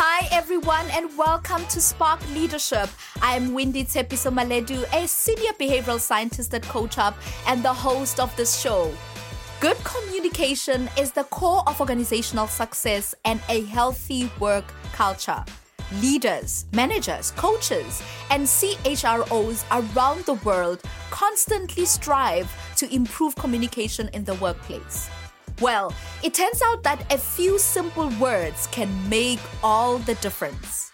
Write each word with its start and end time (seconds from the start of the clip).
Hi, 0.00 0.28
everyone, 0.30 0.86
and 0.92 1.10
welcome 1.18 1.66
to 1.66 1.80
Spark 1.80 2.20
Leadership. 2.32 2.88
I 3.20 3.34
am 3.34 3.52
Wendy 3.52 3.82
Tsepiso 3.82 4.32
Maledu, 4.32 4.84
a 4.94 5.08
senior 5.08 5.50
behavioral 5.58 5.98
scientist 5.98 6.54
at 6.54 6.62
CoachHub 6.62 7.14
and 7.48 7.64
the 7.64 7.72
host 7.72 8.20
of 8.20 8.30
this 8.36 8.60
show. 8.60 8.94
Good 9.58 9.76
communication 9.82 10.88
is 10.96 11.10
the 11.10 11.24
core 11.24 11.64
of 11.66 11.80
organizational 11.80 12.46
success 12.46 13.12
and 13.24 13.40
a 13.48 13.64
healthy 13.64 14.30
work 14.38 14.72
culture. 14.92 15.44
Leaders, 16.00 16.66
managers, 16.72 17.32
coaches, 17.32 18.00
and 18.30 18.46
CHROs 18.46 19.64
around 19.72 20.24
the 20.26 20.34
world 20.44 20.80
constantly 21.10 21.86
strive 21.86 22.48
to 22.76 22.88
improve 22.94 23.34
communication 23.34 24.10
in 24.12 24.22
the 24.22 24.34
workplace. 24.34 25.10
Well, 25.60 25.92
it 26.22 26.34
turns 26.34 26.62
out 26.64 26.84
that 26.84 27.12
a 27.12 27.18
few 27.18 27.58
simple 27.58 28.10
words 28.20 28.68
can 28.68 28.88
make 29.08 29.40
all 29.64 29.98
the 29.98 30.14
difference. 30.16 30.92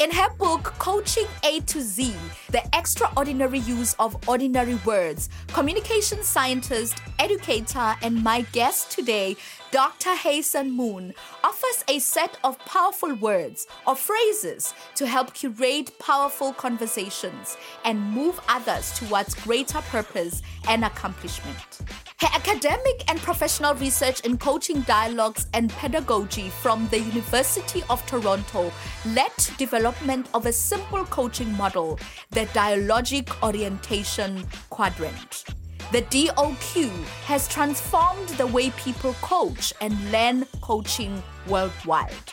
In 0.00 0.10
her 0.10 0.28
book, 0.36 0.64
Coaching 0.78 1.26
A 1.44 1.60
to 1.60 1.80
Z 1.80 2.14
The 2.50 2.62
Extraordinary 2.74 3.60
Use 3.60 3.94
of 3.98 4.16
Ordinary 4.28 4.74
Words, 4.84 5.30
communication 5.48 6.22
scientist, 6.22 7.00
educator, 7.18 7.94
and 8.02 8.22
my 8.22 8.42
guest 8.52 8.90
today, 8.90 9.36
Dr. 9.72 10.10
Haesun 10.10 10.70
Moon, 10.70 11.14
offers 11.42 11.82
a 11.88 11.98
set 11.98 12.36
of 12.44 12.58
powerful 12.58 13.14
words 13.14 13.66
or 13.86 13.96
phrases 13.96 14.74
to 14.96 15.06
help 15.06 15.32
curate 15.32 15.98
powerful 15.98 16.52
conversations 16.52 17.56
and 17.86 17.98
move 17.98 18.38
others 18.50 18.92
towards 18.98 19.34
greater 19.34 19.80
purpose 19.80 20.42
and 20.68 20.84
accomplishment. 20.84 21.80
Her 22.20 22.28
academic 22.34 23.02
and 23.08 23.18
professional 23.20 23.74
research 23.76 24.20
in 24.20 24.36
coaching 24.36 24.82
dialogues 24.82 25.46
and 25.54 25.70
pedagogy 25.70 26.50
from 26.50 26.86
the 26.88 27.00
University 27.00 27.82
of 27.88 28.04
Toronto 28.06 28.70
led 29.06 29.34
to 29.38 29.56
development 29.56 30.28
of 30.34 30.44
a 30.44 30.52
simple 30.52 31.06
coaching 31.06 31.50
model, 31.56 31.98
the 32.28 32.44
dialogic 32.52 33.42
orientation 33.42 34.46
quadrant. 34.68 35.46
The 35.92 36.00
DOQ 36.04 36.88
has 37.26 37.46
transformed 37.48 38.30
the 38.30 38.46
way 38.46 38.70
people 38.70 39.12
coach 39.20 39.74
and 39.82 39.92
learn 40.10 40.46
coaching 40.62 41.22
worldwide. 41.46 42.32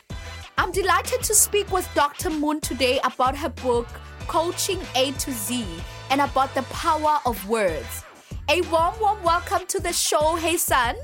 I'm 0.58 0.72
delighted 0.72 1.24
to 1.24 1.36
speak 1.36 1.70
with 1.70 1.86
Dr. 1.94 2.30
Moon 2.30 2.62
today 2.62 3.02
about 3.04 3.36
her 3.36 3.50
book, 3.50 3.86
Coaching 4.30 4.80
A 4.96 5.12
to 5.12 5.34
Z, 5.34 5.66
and 6.10 6.22
about 6.22 6.56
the 6.56 6.62
power 6.72 7.20
of 7.26 7.50
words. 7.50 8.06
A 8.48 8.62
warm, 8.72 8.98
warm 9.02 9.22
welcome 9.24 9.68
to 9.68 9.82
the 9.82 9.92
show, 9.92 10.38
Haesun. 10.38 10.96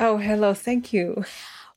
Oh, 0.00 0.16
hello. 0.16 0.54
Thank 0.54 0.94
you. 0.94 1.22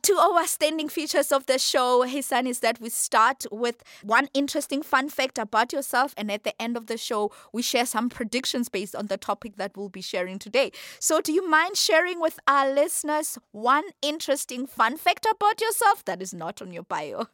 Two 0.06 0.20
of 0.20 0.36
our 0.36 0.45
standing 0.45 0.88
features 0.88 1.31
of 1.31 1.48
the 1.48 1.58
show, 1.58 2.06
Haesun, 2.06 2.48
is 2.48 2.59
that 2.59 2.80
we 2.80 2.89
start 2.89 3.44
with 3.52 3.84
one 4.03 4.30
interesting 4.36 4.84
fun 4.84 5.09
fact 5.09 5.39
about 5.39 5.73
yourself, 5.73 6.14
and 6.16 6.31
at 6.31 6.44
the 6.44 6.53
end 6.62 6.78
of 6.78 6.86
the 6.86 6.95
show, 6.95 7.31
we 7.52 7.64
share 7.64 7.88
some 7.88 8.09
predictions 8.09 8.70
based 8.70 8.95
on 8.95 9.08
the 9.08 9.17
topic 9.17 9.56
that 9.56 9.75
we'll 9.75 9.89
be 9.89 10.02
sharing 10.03 10.38
today. 10.38 10.72
So, 11.00 11.22
do 11.22 11.34
you 11.34 11.50
mind 11.50 11.75
sharing 11.75 12.22
with 12.22 12.39
our 12.47 12.72
listeners 12.72 13.39
one 13.52 13.86
interesting 14.03 14.67
fun 14.67 14.97
fact 14.97 15.25
about 15.25 15.59
yourself 15.59 16.06
that 16.06 16.22
is 16.22 16.36
not 16.36 16.62
on 16.62 16.72
your 16.72 16.84
bio? 16.84 17.25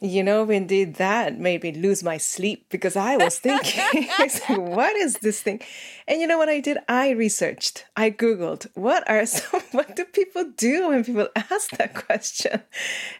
You 0.00 0.22
know, 0.22 0.44
Wendy, 0.44 0.84
that 0.84 1.40
made 1.40 1.64
me 1.64 1.72
lose 1.72 2.04
my 2.04 2.18
sleep 2.18 2.66
because 2.70 2.94
I 2.94 3.16
was 3.16 3.40
thinking, 3.40 4.08
what 4.48 4.94
is 4.94 5.14
this 5.14 5.42
thing? 5.42 5.60
And 6.06 6.20
you 6.20 6.28
know 6.28 6.38
what 6.38 6.48
I 6.48 6.60
did? 6.60 6.78
I 6.88 7.10
researched, 7.10 7.84
I 7.96 8.12
Googled, 8.12 8.68
what 8.74 9.08
are 9.10 9.26
some, 9.26 9.60
what 9.72 9.96
do 9.96 10.04
people 10.04 10.44
do 10.56 10.88
when 10.88 11.02
people 11.02 11.28
ask 11.36 11.70
that 11.78 11.94
question? 11.94 12.62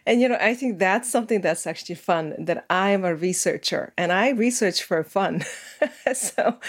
And 0.05 0.21
you 0.21 0.29
know, 0.29 0.37
I 0.39 0.55
think 0.55 0.79
that's 0.79 1.09
something 1.09 1.41
that's 1.41 1.67
actually 1.67 1.95
fun 1.95 2.33
that 2.39 2.65
I 2.69 2.91
am 2.91 3.03
a 3.03 3.13
researcher 3.13 3.91
and 3.97 4.13
I 4.13 4.29
research 4.29 4.81
for 4.81 5.03
fun. 5.03 5.43
so, 6.13 6.59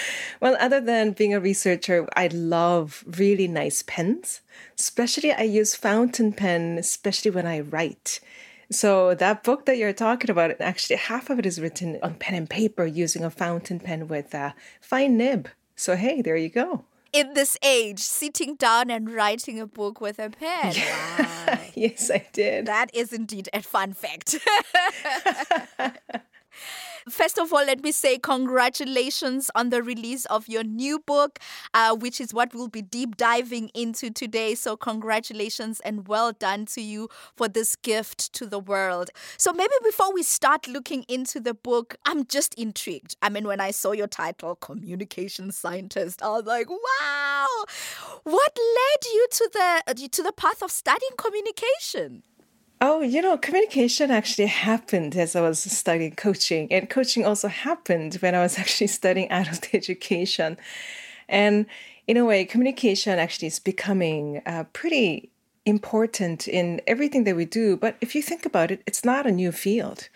well, 0.41 0.57
other 0.59 0.81
than 0.81 1.13
being 1.13 1.35
a 1.35 1.41
researcher, 1.41 2.09
I 2.17 2.27
love 2.29 3.05
really 3.07 3.47
nice 3.47 3.85
pens. 3.87 4.41
Especially, 4.77 5.33
I 5.33 5.43
use 5.43 5.77
fountain 5.77 6.33
pen, 6.33 6.79
especially 6.79 7.31
when 7.31 7.47
I 7.47 7.61
write. 7.61 8.19
So 8.71 9.15
that 9.15 9.43
book 9.43 9.67
that 9.67 9.79
you're 9.79 9.93
talking 9.93 10.31
about, 10.31 10.61
actually 10.61 10.97
half 10.97 11.29
of 11.29 11.39
it 11.39 11.47
is 11.47 11.61
written 11.61 11.99
on 12.03 12.15
pen 12.15 12.35
and 12.35 12.49
paper 12.49 12.87
using 12.87 13.25
a 13.25 13.31
fountain 13.31 13.81
pen 13.81 14.07
with 14.07 14.33
a 14.33 14.55
fine 14.81 15.17
nib. 15.17 15.49
So 15.75 15.97
hey, 15.97 16.23
there 16.23 16.37
you 16.37 16.49
go. 16.49 16.85
In 17.13 17.35
this 17.35 17.59
age, 17.65 17.99
sitting 17.99 18.55
down 18.55 18.89
and 18.89 19.13
writing 19.13 19.59
a 19.59 19.67
book 19.67 20.01
with 20.01 20.19
a 20.19 20.31
pen. 20.31 20.75
Wow. 21.51 21.59
yes, 21.75 22.11
I 22.11 22.27
did. 22.33 22.67
That 22.67 22.95
is 22.95 23.13
indeed 23.13 23.49
a 23.53 23.63
fun 23.63 23.93
fact. 23.93 24.39
First 27.11 27.39
of 27.39 27.53
all, 27.53 27.65
let 27.65 27.83
me 27.83 27.93
say 27.93 28.19
congratulations 28.19 29.51
on 29.55 29.71
the 29.71 29.83
release 29.83 30.27
of 30.27 30.49
your 30.49 30.63
new 30.63 30.99
book, 30.99 31.39
uh, 31.75 31.95
which 31.97 32.21
is 32.21 32.33
what 32.33 32.55
we'll 32.55 32.69
be 32.69 32.83
deep 32.83 33.17
diving 33.17 33.71
into 33.75 34.11
today. 34.11 34.55
So, 34.55 34.77
congratulations 34.77 35.81
and 35.81 36.07
well 36.07 36.33
done 36.33 36.67
to 36.67 36.81
you 36.81 37.09
for 37.37 37.49
this 37.49 37.77
gift 37.77 38.33
to 38.35 38.47
the 38.47 38.59
world. 38.59 39.11
So, 39.37 39.53
maybe 39.53 39.73
before 39.83 40.13
we 40.13 40.23
start 40.23 40.69
looking 40.69 41.05
into 41.09 41.41
the 41.41 41.55
book, 41.55 41.97
I'm 42.07 42.27
just 42.27 42.55
intrigued. 42.55 43.17
I 43.23 43.29
mean, 43.29 43.47
when 43.47 43.61
I 43.61 43.73
saw 43.73 43.93
your 43.93 44.07
title, 44.07 44.55
Communication 44.55 45.51
Scientist, 45.53 46.23
I 46.23 46.29
was 46.29 46.45
like, 46.45 46.69
wow, 46.71 47.47
what 48.25 48.57
led 48.57 49.13
you 49.13 49.27
to 49.31 49.51
the 49.53 50.09
to 50.09 50.23
the 50.23 50.33
path 50.33 50.63
of 50.63 50.71
studying 50.71 51.13
communication? 51.17 52.23
Oh, 52.83 53.03
you 53.03 53.21
know, 53.21 53.37
communication 53.37 54.11
actually 54.11 54.47
happened 54.47 55.15
as 55.15 55.37
I 55.37 55.43
was 55.43 55.61
studying 55.61 56.15
coaching, 56.17 56.67
and 56.73 56.89
coaching 56.89 57.27
also 57.27 57.49
happened 57.49 58.15
when 58.15 58.35
I 58.35 58.41
was 58.41 58.59
actually 58.63 58.87
studying 58.87 59.31
adult 59.31 59.75
education. 59.75 60.57
And 61.29 61.67
in 62.07 62.17
a 62.17 62.25
way, 62.25 62.45
communication 62.47 63.19
actually 63.19 63.49
is 63.49 63.59
becoming 63.59 64.41
uh, 64.47 64.65
pretty 64.73 65.31
important 65.67 66.49
in 66.49 66.81
everything 66.87 67.25
that 67.25 67.37
we 67.37 67.45
do. 67.45 67.77
But 67.77 67.97
if 68.01 68.15
you 68.15 68.23
think 68.23 68.47
about 68.47 68.71
it, 68.71 68.83
it's 68.87 69.05
not 69.05 69.27
a 69.27 69.31
new 69.31 69.53
field. 69.53 70.09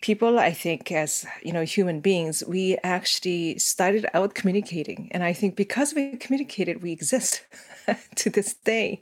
People, 0.00 0.38
I 0.38 0.50
think, 0.50 0.90
as 0.90 1.26
you 1.44 1.52
know, 1.52 1.62
human 1.62 2.00
beings, 2.00 2.42
we 2.44 2.76
actually 2.82 3.56
started 3.58 4.06
out 4.14 4.34
communicating, 4.34 5.10
and 5.12 5.22
I 5.22 5.32
think 5.32 5.54
because 5.54 5.94
we 5.94 6.16
communicated, 6.16 6.82
we 6.82 6.90
exist 6.90 7.44
to 8.16 8.30
this 8.30 8.54
day. 8.54 8.98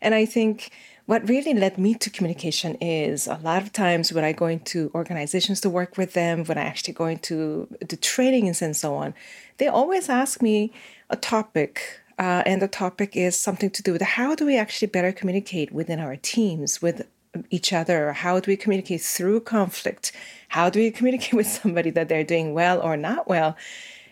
And 0.00 0.14
I 0.14 0.24
think 0.26 0.72
what 1.12 1.28
really 1.28 1.52
led 1.52 1.76
me 1.76 1.92
to 1.92 2.08
communication 2.08 2.74
is 2.76 3.26
a 3.26 3.38
lot 3.42 3.60
of 3.60 3.70
times 3.70 4.14
when 4.14 4.24
I 4.24 4.32
go 4.32 4.46
into 4.46 4.90
organizations 4.94 5.60
to 5.60 5.68
work 5.68 5.98
with 5.98 6.14
them, 6.14 6.42
when 6.44 6.56
I 6.56 6.62
actually 6.62 6.94
go 6.94 7.04
into 7.04 7.68
the 7.86 7.98
trainings 7.98 8.62
and 8.62 8.74
so 8.74 8.94
on, 8.94 9.12
they 9.58 9.68
always 9.68 10.08
ask 10.08 10.40
me 10.40 10.72
a 11.10 11.16
topic. 11.16 12.00
Uh, 12.18 12.42
and 12.46 12.62
the 12.62 12.66
topic 12.66 13.14
is 13.14 13.36
something 13.36 13.68
to 13.68 13.82
do 13.82 13.92
with 13.92 14.00
how 14.00 14.34
do 14.34 14.46
we 14.46 14.56
actually 14.56 14.88
better 14.88 15.12
communicate 15.12 15.70
within 15.70 16.00
our 16.00 16.16
teams, 16.16 16.80
with 16.80 17.06
each 17.50 17.74
other? 17.74 18.14
How 18.14 18.40
do 18.40 18.50
we 18.50 18.56
communicate 18.56 19.02
through 19.02 19.40
conflict? 19.40 20.12
How 20.48 20.70
do 20.70 20.80
we 20.80 20.90
communicate 20.90 21.34
with 21.40 21.46
somebody 21.46 21.90
that 21.90 22.08
they're 22.08 22.24
doing 22.24 22.54
well 22.54 22.80
or 22.80 22.96
not 22.96 23.28
well? 23.28 23.54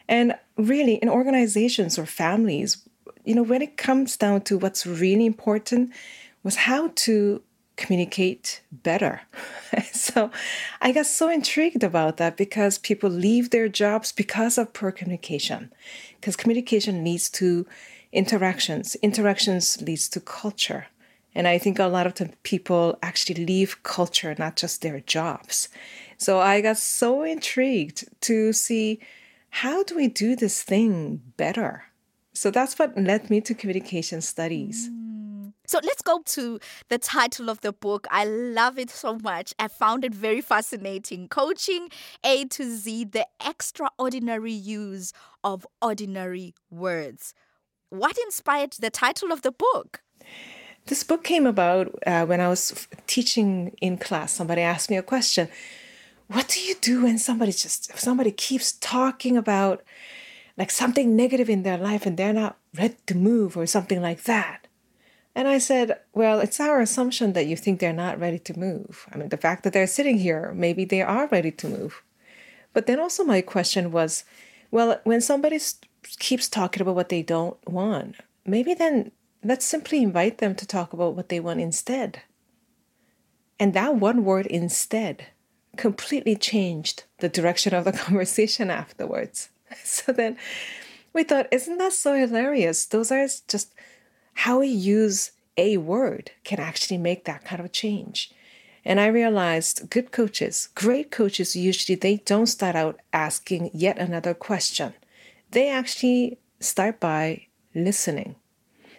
And 0.07 0.35
really, 0.59 0.97
in 0.97 1.09
organizations 1.09 1.99
or 1.99 2.05
families, 2.05 2.87
you 3.25 3.35
know, 3.35 3.43
when 3.43 3.63
it 3.63 3.79
comes 3.79 4.19
down 4.19 4.43
to 4.43 4.59
what's 4.59 4.87
really 4.87 5.25
important, 5.25 5.93
was 6.43 6.57
how 6.57 6.89
to 6.95 7.43
communicate 7.77 8.61
better. 8.71 9.23
so 9.93 10.31
I 10.81 10.93
got 10.93 11.07
so 11.07 11.29
intrigued 11.29 11.83
about 11.83 12.19
that 12.19 12.37
because 12.37 12.79
people 12.79 13.11
leave 13.11 13.51
their 13.51 13.69
jobs 13.69 14.13
because 14.13 14.59
of 14.59 14.73
poor 14.73 14.93
communication. 14.93 15.73
Because 16.17 16.37
communication 16.37 17.03
leads 17.03 17.31
to 17.31 17.67
interactions, 18.13 18.97
interactions 18.97 19.81
leads 19.83 20.09
to 20.11 20.21
culture. 20.21 20.87
And 21.35 21.47
I 21.49 21.59
think 21.59 21.79
a 21.79 21.87
lot 21.87 22.07
of 22.07 22.15
the 22.15 22.31
people 22.43 22.99
actually 23.03 23.47
leave 23.47 23.83
culture, 23.83 24.35
not 24.39 24.57
just 24.57 24.83
their 24.83 25.01
jobs. 25.01 25.69
So 26.19 26.41
I 26.41 26.61
got 26.61 26.77
so 26.77 27.23
intrigued 27.23 28.05
to 28.23 28.53
see 28.53 29.01
how 29.51 29.83
do 29.85 29.97
we 29.97 30.09
do 30.09 30.37
this 30.37 30.63
thing 30.63 31.23
better? 31.37 31.85
So 32.35 32.51
that's 32.51 32.79
what 32.79 32.97
led 32.97 33.31
me 33.31 33.41
to 33.43 33.55
communication 33.55 34.21
studies. 34.21 34.91
Mm. 34.91 35.10
So 35.71 35.79
let's 35.85 36.03
go 36.03 36.21
to 36.25 36.59
the 36.89 36.99
title 36.99 37.49
of 37.49 37.61
the 37.61 37.73
book. 37.73 38.09
I 38.11 38.25
love 38.25 38.77
it 38.77 38.91
so 38.91 39.17
much. 39.23 39.55
I 39.57 39.69
found 39.69 40.05
it 40.05 40.13
very 40.13 40.41
fascinating. 40.41 41.29
Coaching 41.29 41.91
A 42.25 42.45
to 42.47 42.77
Z, 42.77 43.05
the 43.05 43.29
extraordinary 43.47 44.53
use 44.53 45.13
of 45.45 45.65
ordinary 45.81 46.57
words. 46.73 47.35
What 47.89 48.19
inspired 48.19 48.73
the 48.81 48.91
title 48.91 49.31
of 49.31 49.43
the 49.43 49.53
book? 49.53 50.03
This 50.87 51.05
book 51.05 51.23
came 51.23 51.47
about 51.47 51.95
uh, 52.05 52.27
when 52.27 52.41
I 52.41 52.49
was 52.49 52.89
teaching 53.07 53.77
in 53.81 53.97
class. 53.97 54.33
Somebody 54.33 54.63
asked 54.63 54.91
me 54.91 54.97
a 54.97 55.05
question. 55.05 55.49
What 56.27 56.49
do 56.49 56.59
you 56.59 56.75
do 56.81 57.05
when 57.05 57.17
somebody 57.17 57.53
just 57.53 57.97
somebody 57.97 58.33
keeps 58.33 58.73
talking 58.73 59.37
about 59.37 59.85
like 60.59 60.73
something 60.73 61.15
negative 61.15 61.49
in 61.49 61.63
their 61.63 61.79
life 61.79 62.07
and 62.07 62.17
they're 62.17 62.33
not 62.33 62.57
ready 62.77 62.97
to 63.07 63.15
move 63.15 63.57
or 63.57 63.67
something 63.67 64.03
like 64.03 64.25
that? 64.25 64.67
And 65.35 65.47
I 65.47 65.59
said, 65.59 65.99
Well, 66.13 66.41
it's 66.41 66.61
our 66.61 66.81
assumption 66.81 67.33
that 67.35 67.47
you 67.47 67.57
think 67.57 67.81
they're 67.81 67.93
not 67.93 68.19
ready 68.19 68.39
to 68.41 68.59
move. 68.59 69.07
I 69.13 69.17
mean, 69.17 69.29
the 69.29 69.37
fact 69.37 69.63
that 69.63 69.73
they're 69.73 69.87
sitting 69.87 70.19
here, 70.19 70.53
maybe 70.55 70.85
they 70.85 71.03
are 71.03 71.29
ready 71.29 71.51
to 71.53 71.69
move. 71.69 72.03
But 72.73 72.87
then 72.87 73.01
also, 73.01 73.25
my 73.25 73.41
question 73.41 73.93
was, 73.93 74.25
Well, 74.71 75.01
when 75.05 75.21
somebody 75.21 75.59
keeps 76.19 76.49
talking 76.49 76.83
about 76.83 76.95
what 76.95 77.09
they 77.09 77.23
don't 77.23 77.57
want, 77.69 78.17
maybe 78.45 78.75
then 78.75 79.13
let's 79.45 79.65
simply 79.65 80.03
invite 80.03 80.39
them 80.39 80.55
to 80.57 80.67
talk 80.67 80.93
about 80.93 81.15
what 81.15 81.29
they 81.29 81.41
want 81.41 81.61
instead. 81.61 82.23
And 83.59 83.75
that 83.75 83.97
one 83.97 84.25
word 84.25 84.47
instead 84.47 85.27
completely 85.77 86.35
changed 86.35 87.05
the 87.19 87.29
direction 87.29 87.75
of 87.75 87.85
the 87.85 87.93
conversation 88.07 88.71
afterwards. 88.71 89.51
So 89.85 90.11
then 90.11 90.37
we 91.13 91.23
thought, 91.23 91.47
isn't 91.53 91.79
that 91.79 91.93
so 91.93 92.15
hilarious? 92.15 92.87
Those 92.87 93.13
are 93.13 93.25
just 93.47 93.73
how 94.45 94.61
we 94.61 94.69
use 94.69 95.33
a 95.59 95.77
word 95.77 96.31
can 96.45 96.59
actually 96.59 96.97
make 96.97 97.27
that 97.27 97.45
kind 97.45 97.61
of 97.61 97.73
change. 97.73 98.31
And 98.87 98.99
I 98.99 99.09
realized 99.09 99.91
good 99.91 100.13
coaches, 100.13 100.71
great 100.75 101.11
coaches, 101.11 101.55
usually 101.55 101.95
they 101.95 102.17
don't 102.17 102.47
start 102.47 102.75
out 102.75 102.99
asking 103.13 103.71
yet 103.75 103.99
another 103.99 104.33
question. 104.33 104.95
They 105.51 105.69
actually 105.69 106.39
start 106.59 107.01
by 107.01 107.49
listening. 107.75 108.37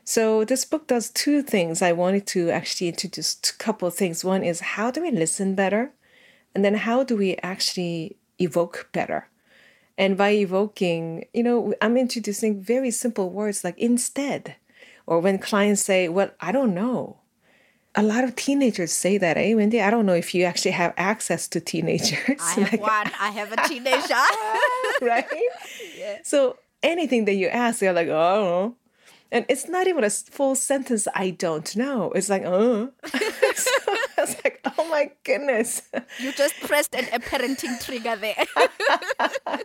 So 0.04 0.46
this 0.46 0.64
book 0.64 0.86
does 0.86 1.10
two 1.10 1.42
things. 1.42 1.82
I 1.82 1.92
wanted 1.92 2.28
to 2.28 2.52
actually 2.52 2.90
introduce 2.90 3.34
a 3.34 3.58
couple 3.58 3.88
of 3.88 3.96
things. 3.96 4.24
One 4.24 4.44
is 4.44 4.60
how 4.60 4.92
do 4.92 5.02
we 5.02 5.10
listen 5.10 5.56
better? 5.56 5.92
And 6.54 6.64
then 6.64 6.76
how 6.76 7.04
do 7.04 7.18
we 7.18 7.38
actually 7.38 8.16
evoke 8.38 8.90
better? 8.92 9.28
And 9.98 10.18
by 10.18 10.32
evoking, 10.32 11.26
you 11.34 11.42
know, 11.42 11.74
I'm 11.82 11.98
introducing 11.98 12.62
very 12.62 12.92
simple 12.92 13.32
words 13.32 13.64
like 13.64 13.80
instead. 13.80 14.56
Or 15.12 15.20
when 15.20 15.40
clients 15.40 15.82
say, 15.82 16.08
Well, 16.08 16.32
I 16.40 16.54
don't 16.54 16.74
know. 16.74 17.18
A 17.96 18.02
lot 18.02 18.24
of 18.24 18.34
teenagers 18.38 18.94
say 18.94 19.18
that, 19.18 19.36
eh, 19.36 19.54
Wendy? 19.54 19.82
I 19.82 19.90
don't 19.90 20.06
know 20.06 20.14
if 20.14 20.34
you 20.34 20.46
actually 20.46 20.72
have 20.72 20.94
access 20.96 21.50
to 21.50 21.60
teenagers. 21.60 22.40
I 22.40 22.52
have 22.62 22.72
like, 22.72 22.82
one. 22.82 23.12
I 23.20 23.32
have 23.32 23.52
a 23.52 23.68
teenager. 23.68 24.14
right? 25.02 25.26
Yeah. 25.98 26.20
So 26.24 26.60
anything 26.82 27.26
that 27.26 27.34
you 27.34 27.50
ask, 27.50 27.80
they're 27.82 27.92
like, 27.92 28.08
oh, 28.08 28.78
and 29.34 29.46
it's 29.50 29.68
not 29.68 29.88
even 29.88 30.04
a 30.06 30.10
full 30.10 30.56
sentence, 30.56 31.08
I 31.14 31.32
don't 31.32 31.76
know. 31.76 32.12
It's 32.12 32.30
like, 32.30 32.44
oh. 32.46 32.92
so 33.06 33.20
I 33.88 34.08
was 34.18 34.36
like, 34.44 34.60
oh 34.78 34.88
my 34.90 35.12
goodness. 35.24 35.82
You 36.20 36.34
just 36.34 36.60
pressed 36.62 36.94
an, 36.96 37.06
a 37.14 37.20
parenting 37.20 37.84
trigger 37.84 38.16
there. 38.18 38.46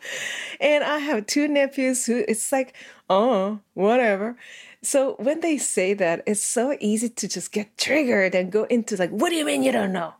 and 0.60 0.84
I 0.84 0.98
have 0.98 1.26
two 1.26 1.48
nephews 1.48 2.06
who 2.06 2.24
it's 2.28 2.50
like, 2.52 2.74
oh, 3.10 3.60
whatever. 3.74 4.36
So 4.86 5.16
when 5.18 5.40
they 5.40 5.58
say 5.58 5.94
that, 5.94 6.22
it's 6.26 6.40
so 6.40 6.76
easy 6.80 7.08
to 7.08 7.26
just 7.26 7.50
get 7.50 7.76
triggered 7.76 8.36
and 8.36 8.52
go 8.52 8.64
into 8.64 8.96
like, 8.96 9.10
what 9.10 9.30
do 9.30 9.34
you 9.34 9.44
mean 9.44 9.64
you 9.64 9.72
don't 9.72 9.92
know? 9.92 10.14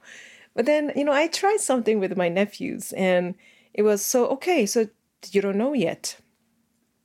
But 0.57 0.67
then, 0.67 0.91
you 0.97 1.05
know, 1.05 1.13
I 1.13 1.29
tried 1.29 1.61
something 1.61 2.01
with 2.01 2.17
my 2.17 2.29
nephews 2.29 2.93
and 2.93 3.37
it 3.73 3.83
was 3.83 4.05
so, 4.05 4.27
okay, 4.31 4.67
so 4.67 4.89
you 5.31 5.41
don't 5.41 5.57
know 5.57 5.73
yet. 5.73 6.17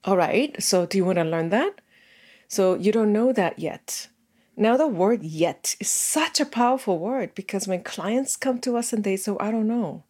All 0.05 0.17
right, 0.17 0.55
so 0.61 0.87
do 0.87 0.97
you 0.97 1.05
want 1.05 1.19
to 1.19 1.23
learn 1.23 1.49
that? 1.49 1.81
So 2.47 2.73
you 2.73 2.91
don't 2.91 3.13
know 3.13 3.31
that 3.31 3.59
yet. 3.59 4.07
Now, 4.57 4.75
the 4.75 4.87
word 4.87 5.21
yet 5.21 5.75
is 5.79 5.89
such 5.89 6.39
a 6.39 6.45
powerful 6.45 6.97
word 6.97 7.35
because 7.35 7.67
when 7.67 7.83
clients 7.83 8.35
come 8.35 8.59
to 8.61 8.75
us 8.75 8.91
and 8.91 9.03
they 9.03 9.17
say, 9.17 9.33
I 9.39 9.51
don't 9.51 9.67
know, 9.67 10.03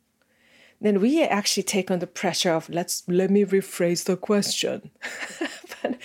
then 0.79 1.01
we 1.01 1.21
actually 1.21 1.63
take 1.63 1.91
on 1.91 1.99
the 1.99 2.07
pressure 2.07 2.51
of 2.51 2.69
let's 2.69 3.03
let 3.09 3.29
me 3.29 3.43
rephrase 3.43 4.05
the 4.05 4.15
question. 4.15 4.89
but 5.83 5.97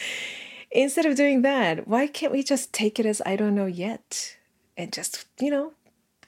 instead 0.71 1.07
of 1.07 1.17
doing 1.17 1.43
that, 1.43 1.87
why 1.87 2.07
can't 2.07 2.33
we 2.33 2.43
just 2.43 2.73
take 2.73 2.99
it 2.99 3.07
as 3.07 3.23
I 3.25 3.37
don't 3.37 3.55
know 3.55 3.67
yet 3.67 4.37
and 4.77 4.93
just, 4.93 5.27
you 5.41 5.51
know, 5.51 5.73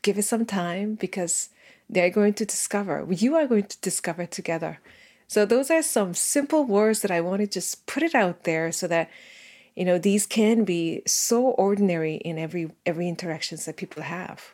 give 0.03 0.19
it 0.19 0.25
some 0.25 0.47
time 0.47 0.95
because 0.95 1.51
they're 1.89 2.11
going 2.11 2.35
to 2.35 2.45
discover, 2.45 3.07
you 3.11 3.35
are 3.37 3.47
going 3.47 3.65
to 3.65 3.81
discover 3.81 4.27
together. 4.27 4.81
So 5.27 5.45
those 5.45 5.71
are 5.71 5.83
some 5.83 6.15
simple 6.15 6.65
words 6.65 7.03
that 7.03 7.11
I 7.11 7.21
want 7.21 7.41
to 7.41 7.47
just 7.47 7.87
put 7.87 8.03
it 8.03 8.15
out 8.15 8.45
there 8.45 8.73
so 8.73 8.87
that 8.89 9.11
you 9.77 9.85
know 9.85 9.99
these 9.99 10.27
can 10.27 10.65
be 10.65 11.03
so 11.07 11.45
ordinary 11.51 12.17
in 12.17 12.37
every 12.37 12.73
every 12.85 13.09
interactions 13.09 13.67
that 13.67 13.77
people 13.77 14.03
have 14.03 14.53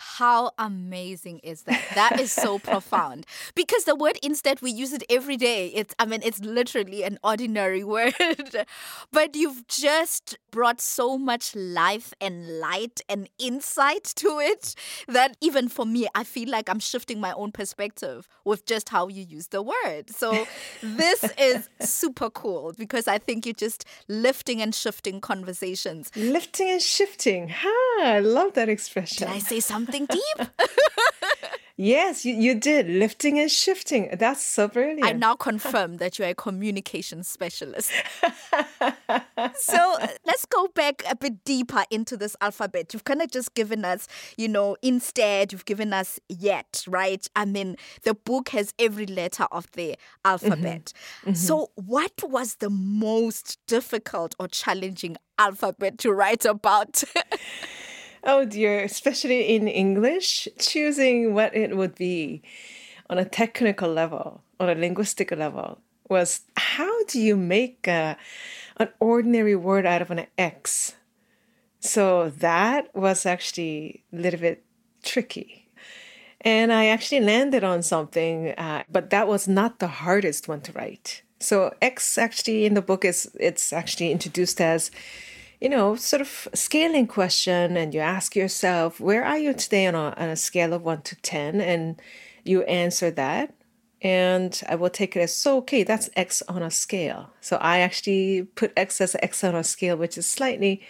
how 0.00 0.52
amazing 0.56 1.40
is 1.40 1.62
that? 1.64 1.82
That 1.94 2.18
is 2.18 2.32
so 2.32 2.58
profound. 2.58 3.26
Because 3.54 3.84
the 3.84 3.94
word 3.94 4.18
instead, 4.22 4.62
we 4.62 4.70
use 4.70 4.94
it 4.94 5.04
every 5.10 5.36
day. 5.36 5.66
It's, 5.68 5.94
I 5.98 6.06
mean, 6.06 6.20
it's 6.22 6.40
literally 6.40 7.02
an 7.02 7.18
ordinary 7.22 7.84
word. 7.94 8.14
but 9.12 9.36
you've 9.36 9.66
just 9.66 10.38
brought 10.50 10.80
so 10.80 11.18
much 11.18 11.54
life 11.54 12.14
and 12.18 12.60
light 12.60 13.02
and 13.10 13.28
insight 13.38 14.04
to 14.16 14.38
it 14.40 14.74
that 15.06 15.36
even 15.42 15.68
for 15.68 15.84
me, 15.84 16.08
I 16.14 16.24
feel 16.24 16.48
like 16.48 16.70
I'm 16.70 16.80
shifting 16.80 17.20
my 17.20 17.32
own 17.32 17.52
perspective 17.52 18.26
with 18.46 18.64
just 18.64 18.88
how 18.88 19.08
you 19.08 19.22
use 19.22 19.48
the 19.48 19.62
word. 19.62 20.08
So 20.08 20.46
this 20.82 21.24
is 21.38 21.68
super 21.80 22.30
cool 22.30 22.72
because 22.78 23.06
I 23.06 23.18
think 23.18 23.44
you're 23.44 23.52
just 23.52 23.84
lifting 24.08 24.62
and 24.62 24.74
shifting 24.74 25.20
conversations. 25.20 26.10
Lifting 26.16 26.70
and 26.70 26.80
shifting. 26.80 27.50
Ha, 27.50 28.02
I 28.02 28.20
love 28.20 28.54
that 28.54 28.70
expression. 28.70 29.28
Did 29.28 29.36
I 29.36 29.40
say 29.40 29.60
something 29.60 29.89
deep? 29.90 30.48
yes, 31.76 32.24
you, 32.24 32.34
you 32.34 32.54
did. 32.54 32.88
Lifting 32.88 33.38
and 33.38 33.50
shifting. 33.50 34.10
That's 34.12 34.42
so 34.42 34.68
brilliant. 34.68 35.04
I 35.04 35.12
now 35.12 35.34
confirm 35.34 35.96
that 35.98 36.18
you're 36.18 36.28
a 36.28 36.34
communication 36.34 37.22
specialist. 37.22 37.90
so 39.54 39.98
let's 40.26 40.46
go 40.46 40.68
back 40.68 41.02
a 41.08 41.16
bit 41.16 41.44
deeper 41.44 41.84
into 41.90 42.16
this 42.16 42.36
alphabet. 42.40 42.92
You've 42.92 43.04
kind 43.04 43.22
of 43.22 43.30
just 43.30 43.54
given 43.54 43.84
us, 43.84 44.08
you 44.36 44.48
know, 44.48 44.76
instead, 44.82 45.52
you've 45.52 45.64
given 45.64 45.92
us 45.92 46.20
yet, 46.28 46.84
right? 46.86 47.26
I 47.34 47.44
mean, 47.44 47.76
the 48.02 48.14
book 48.14 48.50
has 48.50 48.74
every 48.78 49.06
letter 49.06 49.46
of 49.50 49.70
the 49.72 49.96
alphabet. 50.24 50.92
Mm-hmm. 51.22 51.30
Mm-hmm. 51.30 51.34
So, 51.34 51.70
what 51.74 52.22
was 52.22 52.56
the 52.56 52.70
most 52.70 53.58
difficult 53.66 54.34
or 54.38 54.48
challenging 54.48 55.16
alphabet 55.38 55.98
to 55.98 56.12
write 56.12 56.44
about? 56.44 57.02
Oh 58.22 58.44
dear, 58.44 58.84
especially 58.84 59.54
in 59.54 59.66
English, 59.66 60.46
choosing 60.58 61.32
what 61.32 61.56
it 61.56 61.76
would 61.76 61.94
be 61.94 62.42
on 63.08 63.18
a 63.18 63.24
technical 63.24 63.90
level, 63.90 64.42
on 64.58 64.68
a 64.68 64.74
linguistic 64.74 65.30
level, 65.30 65.78
was 66.08 66.42
how 66.56 67.04
do 67.04 67.20
you 67.20 67.36
make 67.36 67.86
a, 67.88 68.16
an 68.76 68.88
ordinary 69.00 69.56
word 69.56 69.86
out 69.86 70.02
of 70.02 70.10
an 70.10 70.26
X? 70.36 70.96
So 71.80 72.28
that 72.28 72.94
was 72.94 73.24
actually 73.24 74.04
a 74.12 74.16
little 74.16 74.40
bit 74.40 74.64
tricky. 75.02 75.68
And 76.42 76.72
I 76.72 76.86
actually 76.86 77.20
landed 77.20 77.64
on 77.64 77.82
something, 77.82 78.50
uh, 78.50 78.84
but 78.90 79.10
that 79.10 79.28
was 79.28 79.48
not 79.48 79.78
the 79.78 79.88
hardest 79.88 80.46
one 80.46 80.60
to 80.62 80.72
write. 80.72 81.22
So 81.38 81.74
X 81.80 82.18
actually 82.18 82.66
in 82.66 82.74
the 82.74 82.82
book 82.82 83.04
is 83.04 83.30
it's 83.40 83.72
actually 83.72 84.12
introduced 84.12 84.60
as 84.60 84.90
you 85.60 85.68
know, 85.68 85.94
sort 85.94 86.22
of 86.22 86.48
scaling 86.54 87.06
question, 87.06 87.76
and 87.76 87.92
you 87.92 88.00
ask 88.00 88.34
yourself, 88.34 88.98
where 88.98 89.24
are 89.24 89.38
you 89.38 89.52
today 89.52 89.86
on 89.86 89.94
a, 89.94 90.14
on 90.16 90.28
a 90.28 90.36
scale 90.36 90.72
of 90.72 90.82
one 90.82 91.02
to 91.02 91.16
10? 91.16 91.60
And 91.60 92.00
you 92.44 92.62
answer 92.62 93.10
that. 93.10 93.54
And 94.02 94.58
I 94.66 94.76
will 94.76 94.88
take 94.88 95.14
it 95.14 95.20
as 95.20 95.34
so, 95.34 95.58
okay, 95.58 95.82
that's 95.82 96.08
X 96.16 96.42
on 96.48 96.62
a 96.62 96.70
scale. 96.70 97.30
So 97.42 97.58
I 97.58 97.80
actually 97.80 98.44
put 98.54 98.72
X 98.74 99.00
as 99.02 99.14
X 99.22 99.44
on 99.44 99.54
a 99.54 99.62
scale, 99.62 99.96
which 99.96 100.16
is 100.16 100.24
slightly 100.24 100.80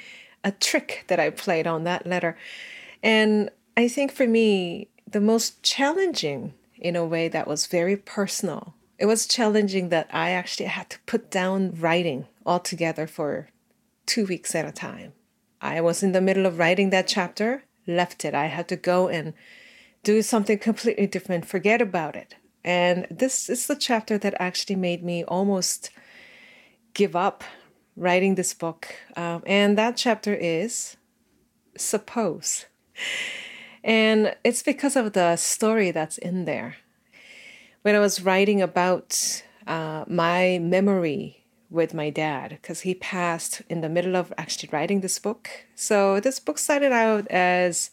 a 0.45 0.53
trick 0.53 1.05
that 1.09 1.19
I 1.19 1.31
played 1.31 1.67
on 1.67 1.83
that 1.85 2.07
letter. 2.07 2.39
And 3.03 3.51
I 3.77 3.89
think 3.89 4.13
for 4.13 4.29
me, 4.29 4.89
the 5.11 5.21
most 5.21 5.63
challenging 5.65 6.55
in 6.79 6.95
a 6.95 7.05
way 7.05 7.27
that 7.27 7.49
was 7.49 7.67
very 7.67 7.97
personal. 7.97 8.75
It 8.99 9.07
was 9.07 9.27
challenging 9.27 9.89
that 9.89 10.09
I 10.13 10.31
actually 10.31 10.67
had 10.67 10.89
to 10.91 10.99
put 11.07 11.31
down 11.31 11.75
writing 11.81 12.27
altogether 12.47 13.09
for 13.09 13.49
two 14.11 14.27
weeks 14.27 14.57
at 14.57 14.67
a 14.67 14.73
time. 14.73 15.13
I 15.61 15.81
was 15.81 16.03
in 16.03 16.11
the 16.11 16.21
middle 16.21 16.45
of 16.45 16.59
writing 16.59 16.91
that 16.91 17.07
chapter, 17.07 17.63
left 17.87 18.25
it. 18.25 18.35
I 18.35 18.47
had 18.47 18.67
to 18.69 18.77
go 18.77 19.07
and 19.07 19.35
do 20.03 20.21
something 20.21 20.59
completely 20.59 21.07
different, 21.07 21.47
forget 21.47 21.81
about 21.81 22.17
it. 22.17 22.35
And 22.65 23.07
this 23.09 23.49
is 23.49 23.69
the 23.69 23.77
chapter 23.77 24.19
that 24.19 24.35
actually 24.41 24.75
made 24.75 25.05
me 25.05 25.23
almost 25.23 25.91
give 26.93 27.15
up 27.15 27.45
writing 27.97 28.35
this 28.35 28.53
book. 28.53 28.89
Um, 29.17 29.45
and 29.47 29.79
that 29.79 29.97
chapter 29.97 30.35
is 30.35 30.97
Suppose. 31.77 32.67
And 33.85 34.35
it's 34.43 34.63
because 34.63 34.97
of 34.97 35.13
the 35.13 35.37
story 35.37 35.93
that's 35.93 36.19
in 36.19 36.47
there. 36.47 36.77
When 37.83 37.95
I 37.95 38.01
was 38.01 38.23
writing 38.23 38.61
about 38.61 39.43
uh, 39.69 40.05
my 40.09 40.59
memory 40.59 41.40
with 41.71 41.95
my 41.95 42.11
dad 42.11 42.51
because 42.51 42.81
he 42.81 42.95
passed 42.95 43.63
in 43.69 43.81
the 43.81 43.89
middle 43.89 44.17
of 44.17 44.33
actually 44.37 44.69
writing 44.73 45.01
this 45.01 45.19
book. 45.19 45.49
So 45.75 46.21
this 46.21 46.41
book 46.41 46.59
started 46.59 46.93
out 46.93 47.29
as 47.29 47.91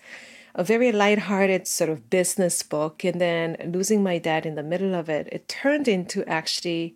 a 0.56 0.64
very 0.64 0.92
light-hearted 0.92 1.68
sort 1.68 1.92
of 1.92 2.10
business 2.10 2.64
book 2.64 3.06
and 3.06 3.22
then 3.22 3.56
losing 3.72 4.02
my 4.02 4.18
dad 4.18 4.46
in 4.46 4.56
the 4.56 4.64
middle 4.64 4.96
of 4.96 5.08
it, 5.08 5.30
it 5.32 5.48
turned 5.48 5.88
into 5.88 6.28
actually 6.28 6.96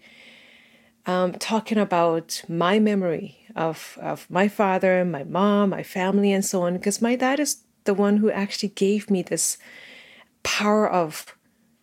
um, 1.05 1.33
talking 1.33 1.77
about 1.77 2.43
my 2.49 2.79
memory 2.79 3.45
of, 3.55 3.99
of 4.01 4.27
my 4.29 4.47
father, 4.47 5.05
my 5.05 5.23
mom, 5.23 5.69
my 5.69 5.83
family, 5.83 6.31
and 6.31 6.43
so 6.43 6.63
on, 6.63 6.73
because 6.73 7.01
my 7.01 7.15
dad 7.15 7.39
is 7.39 7.63
the 7.83 7.93
one 7.93 8.17
who 8.17 8.31
actually 8.31 8.69
gave 8.69 9.09
me 9.09 9.21
this 9.21 9.57
power 10.43 10.89
of 10.89 11.35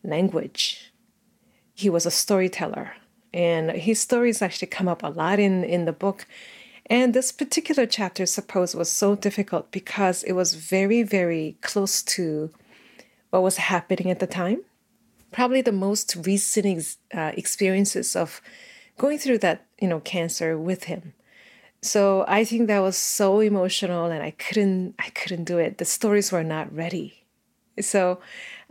language. 0.02 0.92
He 1.74 1.88
was 1.88 2.06
a 2.06 2.10
storyteller, 2.10 2.92
and 3.32 3.70
his 3.72 4.00
stories 4.00 4.42
actually 4.42 4.68
come 4.68 4.88
up 4.88 5.02
a 5.02 5.08
lot 5.08 5.38
in, 5.38 5.64
in 5.64 5.84
the 5.84 5.92
book. 5.92 6.26
And 6.86 7.12
this 7.12 7.32
particular 7.32 7.86
chapter, 7.86 8.24
suppose, 8.24 8.74
was 8.74 8.90
so 8.90 9.14
difficult 9.14 9.70
because 9.70 10.22
it 10.22 10.32
was 10.32 10.54
very, 10.54 11.02
very 11.02 11.56
close 11.60 12.02
to 12.04 12.50
what 13.30 13.42
was 13.42 13.58
happening 13.58 14.10
at 14.10 14.20
the 14.20 14.26
time. 14.26 14.62
Probably 15.30 15.60
the 15.60 15.72
most 15.72 16.16
recent 16.24 16.66
ex- 16.66 16.96
uh, 17.14 17.32
experiences 17.36 18.16
of 18.16 18.40
going 18.96 19.18
through 19.18 19.38
that, 19.38 19.66
you 19.80 19.88
know, 19.88 20.00
cancer 20.00 20.58
with 20.58 20.84
him. 20.84 21.12
So 21.82 22.24
I 22.26 22.44
think 22.44 22.66
that 22.66 22.80
was 22.80 22.96
so 22.96 23.40
emotional, 23.40 24.06
and 24.06 24.22
I 24.22 24.32
couldn't, 24.32 24.94
I 24.98 25.10
couldn't 25.10 25.44
do 25.44 25.58
it. 25.58 25.78
The 25.78 25.84
stories 25.84 26.32
were 26.32 26.42
not 26.42 26.74
ready. 26.74 27.27
So, 27.82 28.20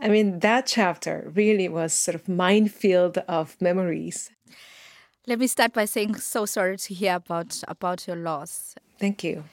I 0.00 0.08
mean, 0.08 0.40
that 0.40 0.66
chapter 0.66 1.30
really 1.34 1.68
was 1.68 1.92
sort 1.92 2.14
of 2.14 2.28
minefield 2.28 3.18
of 3.28 3.60
memories. 3.60 4.30
Let 5.26 5.38
me 5.38 5.46
start 5.46 5.72
by 5.74 5.84
saying 5.84 6.16
so 6.16 6.46
sorry 6.46 6.78
to 6.78 6.94
hear 6.94 7.16
about 7.16 7.62
about 7.68 8.06
your 8.06 8.16
loss. 8.16 8.74
Thank 8.98 9.22
you. 9.22 9.44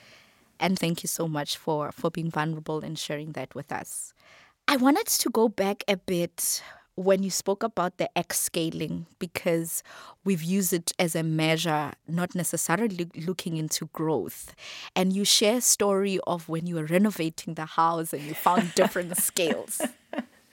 And 0.60 0.80
thank 0.80 1.04
you 1.04 1.08
so 1.08 1.28
much 1.28 1.58
for 1.58 1.92
for 1.92 2.10
being 2.10 2.32
vulnerable 2.32 2.80
and 2.80 2.98
sharing 2.98 3.34
that 3.34 3.54
with 3.56 3.72
us. 3.72 4.14
I 4.68 4.78
wanted 4.78 5.08
to 5.08 5.30
go 5.30 5.50
back 5.50 5.84
a 5.88 5.98
bit 5.98 6.64
when 6.96 7.24
you 7.24 7.30
spoke 7.30 7.64
about 7.64 7.98
the 7.98 8.10
X 8.18 8.40
scaling 8.40 9.06
because 9.20 9.84
we've 10.24 10.44
used 10.44 10.72
it 10.74 10.94
as 10.98 11.16
a 11.16 11.24
measure, 11.24 11.92
not 12.08 12.34
necessarily 12.36 13.10
looking 13.16 13.58
into 13.58 13.88
growth. 13.88 14.56
And 14.96 15.12
you 15.12 15.26
share 15.26 15.58
a 15.58 15.62
story 15.62 16.20
of 16.26 16.48
when 16.48 16.68
you 16.68 16.76
were 16.76 16.86
renovating 16.86 17.56
the 17.56 17.66
house 17.66 18.14
and 18.14 18.24
you 18.24 18.34
found 18.34 18.74
different 18.76 19.18
scales. 19.22 19.82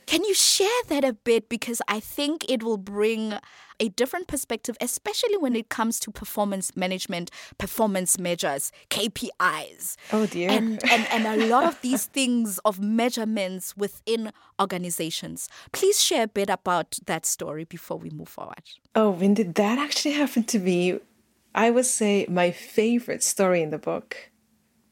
Can 0.06 0.25
you 0.25 0.35
share 0.35 0.68
that 0.88 1.04
a 1.04 1.12
bit? 1.12 1.49
Because 1.49 1.80
I 1.88 2.00
think 2.00 2.44
it 2.49 2.62
will 2.62 2.76
bring 2.76 3.35
a 3.80 3.88
different 3.88 4.28
perspective, 4.28 4.76
especially 4.80 5.37
when 5.37 5.56
it 5.56 5.68
comes 5.68 5.99
to 6.00 6.11
performance 6.11 6.76
management, 6.76 7.30
performance 7.59 8.18
measures, 8.18 8.71
KPIs. 8.90 9.97
Oh, 10.12 10.26
dear. 10.26 10.50
And, 10.50 10.82
and, 10.90 11.06
and 11.11 11.26
a 11.26 11.47
lot 11.47 11.64
of 11.64 11.80
these 11.80 12.06
things 12.18 12.59
of 12.64 12.80
measurements 12.80 13.76
within 13.76 14.32
organizations. 14.61 15.49
Please 15.73 16.00
share 16.02 16.25
a 16.25 16.28
bit 16.28 16.50
about 16.50 16.99
that 17.06 17.26
story 17.26 17.64
before 17.64 17.99
we 17.99 18.11
move 18.11 18.28
forward. 18.28 18.62
Oh, 18.94 19.11
when 19.11 19.35
did 19.35 19.54
that 19.56 19.78
actually 19.78 20.12
happen 20.12 20.44
to 20.44 20.59
be? 20.59 20.99
I 21.54 21.71
would 21.71 21.87
say 21.87 22.26
my 22.28 22.50
favorite 22.50 23.23
story 23.23 23.62
in 23.62 23.71
the 23.71 23.78
book 23.78 24.30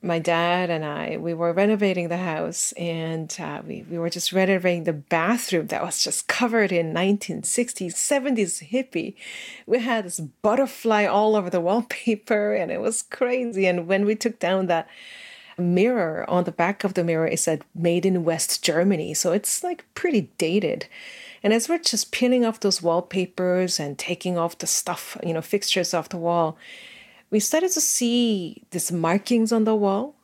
my 0.03 0.19
dad 0.19 0.71
and 0.71 0.85
I, 0.85 1.19
we 1.19 1.35
were 1.35 1.53
renovating 1.53 2.09
the 2.09 2.17
house 2.17 2.73
and 2.73 3.35
uh, 3.39 3.61
we, 3.67 3.85
we 3.91 3.99
were 3.99 4.09
just 4.09 4.33
renovating 4.33 4.85
the 4.85 4.95
bathroom 4.95 5.67
that 5.67 5.83
was 5.83 6.03
just 6.03 6.27
covered 6.27 6.73
in 6.73 6.95
1960s, 6.95 7.93
70s 7.93 8.71
hippie. 8.71 9.15
We 9.67 9.81
had 9.81 10.07
this 10.07 10.21
butterfly 10.21 11.05
all 11.05 11.37
over 11.37 11.51
the 11.51 11.61
wallpaper 11.61 12.55
and 12.55 12.71
it 12.71 12.81
was 12.81 13.03
crazy. 13.03 13.67
And 13.67 13.87
when 13.87 14.07
we 14.07 14.15
took 14.15 14.39
down 14.39 14.67
that 14.67 14.89
mirror 15.59 16.25
on 16.29 16.45
the 16.45 16.53
back 16.53 16.83
of 16.83 16.95
the 16.95 17.05
mirror, 17.05 17.27
it 17.27 17.39
said 17.39 17.65
made 17.75 18.07
in 18.07 18.25
West 18.25 18.65
Germany. 18.65 19.13
So 19.13 19.33
it's 19.33 19.63
like 19.63 19.85
pretty 19.95 20.31
dated. 20.39 20.87
And 21.43 21.53
as 21.53 21.69
we're 21.69 21.79
just 21.79 22.13
peeling 22.13 22.45
off 22.45 22.61
those 22.61 22.83
wallpapers 22.83 23.79
and 23.79 23.99
taking 23.99 24.39
off 24.39 24.59
the 24.59 24.67
stuff, 24.67 25.17
you 25.23 25.35
know, 25.35 25.43
fixtures 25.43 25.93
off 25.93 26.09
the 26.09 26.17
wall, 26.17 26.57
we 27.31 27.41
started 27.41 27.71
to 27.73 27.81
see 27.81 28.65
these 28.71 28.91
markings 28.93 29.53
on 29.53 29.65
the 29.65 29.75
wall. 29.75 30.17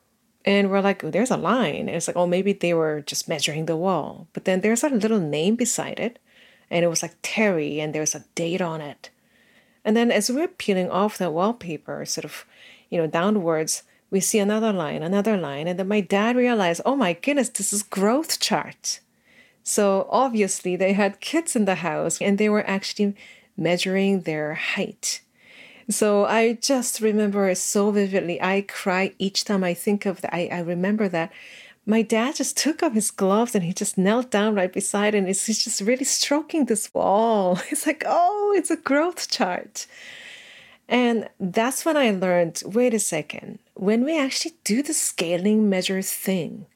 And 0.44 0.70
we're 0.70 0.80
like, 0.80 1.02
oh, 1.02 1.10
there's 1.10 1.32
a 1.32 1.36
line. 1.36 1.88
And 1.88 1.90
it's 1.90 2.06
like, 2.06 2.16
oh, 2.16 2.26
maybe 2.26 2.52
they 2.52 2.72
were 2.72 3.00
just 3.00 3.28
measuring 3.28 3.66
the 3.66 3.76
wall. 3.76 4.28
But 4.32 4.44
then 4.44 4.60
there's 4.60 4.84
a 4.84 4.88
little 4.88 5.18
name 5.18 5.56
beside 5.56 5.98
it. 5.98 6.20
And 6.70 6.84
it 6.84 6.88
was 6.88 7.02
like 7.02 7.14
Terry, 7.22 7.80
and 7.80 7.94
there's 7.94 8.14
a 8.14 8.24
date 8.34 8.60
on 8.60 8.80
it. 8.80 9.10
And 9.84 9.96
then 9.96 10.10
as 10.10 10.30
we're 10.30 10.48
peeling 10.48 10.90
off 10.90 11.18
the 11.18 11.30
wallpaper, 11.30 12.04
sort 12.04 12.24
of, 12.24 12.44
you 12.90 12.98
know, 12.98 13.06
downwards, 13.06 13.84
we 14.10 14.20
see 14.20 14.38
another 14.38 14.72
line, 14.72 15.02
another 15.02 15.36
line. 15.36 15.68
And 15.68 15.78
then 15.78 15.88
my 15.88 16.00
dad 16.00 16.36
realized, 16.36 16.80
oh 16.84 16.96
my 16.96 17.12
goodness, 17.12 17.48
this 17.48 17.72
is 17.72 17.82
growth 17.82 18.40
chart. 18.40 19.00
So 19.62 20.06
obviously 20.10 20.76
they 20.76 20.92
had 20.92 21.20
kids 21.20 21.56
in 21.56 21.64
the 21.64 21.76
house 21.76 22.20
and 22.20 22.38
they 22.38 22.48
were 22.48 22.68
actually 22.68 23.16
measuring 23.56 24.22
their 24.22 24.54
height. 24.54 25.22
So 25.88 26.24
I 26.24 26.54
just 26.54 27.00
remember 27.00 27.54
so 27.54 27.90
vividly. 27.90 28.42
I 28.42 28.62
cry 28.62 29.14
each 29.18 29.44
time 29.44 29.62
I 29.62 29.74
think 29.74 30.04
of 30.04 30.20
that. 30.20 30.34
I, 30.34 30.48
I 30.50 30.60
remember 30.60 31.08
that 31.08 31.32
my 31.88 32.02
dad 32.02 32.34
just 32.34 32.56
took 32.56 32.82
off 32.82 32.94
his 32.94 33.12
gloves 33.12 33.54
and 33.54 33.62
he 33.62 33.72
just 33.72 33.96
knelt 33.96 34.30
down 34.30 34.56
right 34.56 34.72
beside 34.72 35.14
and 35.14 35.28
he's 35.28 35.46
just 35.62 35.80
really 35.80 36.04
stroking 36.04 36.64
this 36.64 36.92
wall. 36.92 37.60
It's 37.70 37.86
like, 37.86 38.02
oh, 38.04 38.52
it's 38.56 38.70
a 38.70 38.76
growth 38.76 39.30
chart. 39.30 39.86
And 40.88 41.28
that's 41.38 41.84
when 41.84 41.96
I 41.96 42.10
learned 42.10 42.62
wait 42.66 42.94
a 42.94 42.98
second, 42.98 43.60
when 43.74 44.04
we 44.04 44.18
actually 44.18 44.54
do 44.64 44.82
the 44.82 44.94
scaling 44.94 45.68
measure 45.68 46.02
thing, 46.02 46.66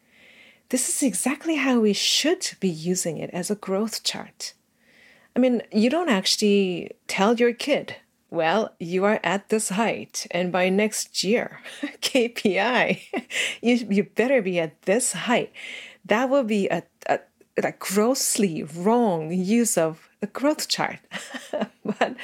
this 0.68 0.88
is 0.88 1.02
exactly 1.02 1.56
how 1.56 1.80
we 1.80 1.92
should 1.92 2.52
be 2.60 2.68
using 2.68 3.18
it 3.18 3.30
as 3.32 3.50
a 3.50 3.56
growth 3.56 4.04
chart. 4.04 4.54
I 5.34 5.40
mean, 5.40 5.62
you 5.72 5.90
don't 5.90 6.08
actually 6.08 6.92
tell 7.08 7.34
your 7.34 7.52
kid, 7.52 7.96
well, 8.30 8.72
you 8.78 9.04
are 9.04 9.18
at 9.24 9.48
this 9.48 9.70
height, 9.70 10.26
and 10.30 10.52
by 10.52 10.68
next 10.68 11.24
year, 11.24 11.60
KPI, 11.82 13.00
you, 13.60 13.86
you 13.90 14.04
better 14.04 14.40
be 14.40 14.60
at 14.60 14.82
this 14.82 15.12
height. 15.12 15.52
That 16.04 16.30
would 16.30 16.46
be 16.46 16.68
a, 16.68 16.84
a, 17.08 17.18
a 17.62 17.72
grossly 17.72 18.62
wrong 18.62 19.32
use 19.32 19.76
of 19.76 20.08
the 20.20 20.28
growth 20.28 20.68
chart. 20.68 21.00
but 21.84 22.14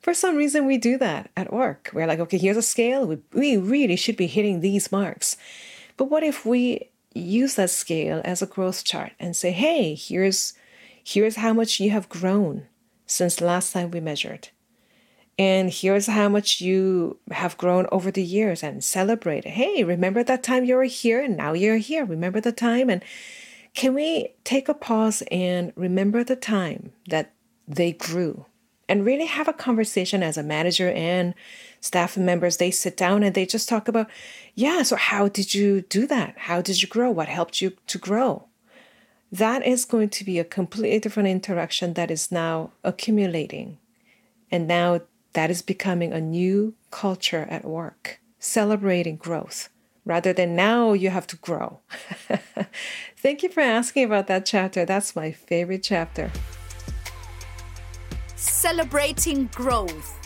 for 0.00 0.12
some 0.12 0.36
reason, 0.36 0.66
we 0.66 0.76
do 0.76 0.98
that 0.98 1.30
at 1.36 1.52
work. 1.52 1.90
We're 1.94 2.08
like, 2.08 2.18
okay, 2.18 2.38
here's 2.38 2.56
a 2.56 2.62
scale. 2.62 3.06
We, 3.06 3.18
we 3.32 3.56
really 3.56 3.96
should 3.96 4.16
be 4.16 4.26
hitting 4.26 4.60
these 4.60 4.90
marks. 4.90 5.36
But 5.96 6.10
what 6.10 6.24
if 6.24 6.44
we 6.44 6.90
use 7.14 7.54
that 7.54 7.70
scale 7.70 8.20
as 8.24 8.42
a 8.42 8.46
growth 8.46 8.84
chart 8.84 9.12
and 9.20 9.36
say, 9.36 9.52
hey, 9.52 9.94
here's, 9.94 10.54
here's 11.02 11.36
how 11.36 11.52
much 11.52 11.78
you 11.78 11.90
have 11.90 12.08
grown 12.08 12.66
since 13.06 13.40
last 13.40 13.72
time 13.72 13.92
we 13.92 14.00
measured? 14.00 14.48
And 15.38 15.70
here's 15.70 16.06
how 16.06 16.28
much 16.28 16.60
you 16.60 17.18
have 17.30 17.58
grown 17.58 17.86
over 17.90 18.10
the 18.10 18.22
years 18.22 18.62
and 18.62 18.84
celebrate. 18.84 19.44
Hey, 19.44 19.82
remember 19.82 20.22
that 20.22 20.44
time 20.44 20.64
you 20.64 20.76
were 20.76 20.84
here 20.84 21.20
and 21.20 21.36
now 21.36 21.54
you're 21.54 21.78
here. 21.78 22.04
Remember 22.04 22.40
the 22.40 22.52
time? 22.52 22.88
And 22.88 23.02
can 23.74 23.94
we 23.94 24.28
take 24.44 24.68
a 24.68 24.74
pause 24.74 25.22
and 25.32 25.72
remember 25.74 26.22
the 26.22 26.36
time 26.36 26.92
that 27.08 27.32
they 27.66 27.92
grew 27.92 28.46
and 28.88 29.04
really 29.04 29.26
have 29.26 29.48
a 29.48 29.52
conversation 29.52 30.22
as 30.22 30.36
a 30.36 30.42
manager 30.44 30.90
and 30.92 31.34
staff 31.80 32.16
members? 32.16 32.58
They 32.58 32.70
sit 32.70 32.96
down 32.96 33.24
and 33.24 33.34
they 33.34 33.44
just 33.44 33.68
talk 33.68 33.88
about, 33.88 34.08
yeah, 34.54 34.84
so 34.84 34.94
how 34.94 35.26
did 35.26 35.52
you 35.52 35.80
do 35.80 36.06
that? 36.06 36.38
How 36.38 36.62
did 36.62 36.80
you 36.80 36.86
grow? 36.86 37.10
What 37.10 37.26
helped 37.26 37.60
you 37.60 37.72
to 37.88 37.98
grow? 37.98 38.44
That 39.32 39.66
is 39.66 39.84
going 39.84 40.10
to 40.10 40.24
be 40.24 40.38
a 40.38 40.44
completely 40.44 41.00
different 41.00 41.28
interaction 41.28 41.94
that 41.94 42.12
is 42.12 42.30
now 42.30 42.70
accumulating. 42.84 43.78
And 44.52 44.68
now 44.68 45.00
that 45.34 45.50
is 45.50 45.62
becoming 45.62 46.12
a 46.12 46.20
new 46.20 46.74
culture 46.90 47.46
at 47.50 47.64
work, 47.64 48.20
celebrating 48.38 49.16
growth 49.16 49.68
rather 50.04 50.32
than 50.32 50.54
now 50.54 50.92
you 50.92 51.10
have 51.10 51.26
to 51.28 51.36
grow. 51.36 51.80
Thank 53.16 53.42
you 53.42 53.48
for 53.48 53.60
asking 53.60 54.04
about 54.04 54.26
that 54.26 54.44
chapter. 54.46 54.84
That's 54.84 55.16
my 55.16 55.32
favorite 55.32 55.82
chapter. 55.82 56.30
Celebrating 58.36 59.46
growth. 59.54 60.20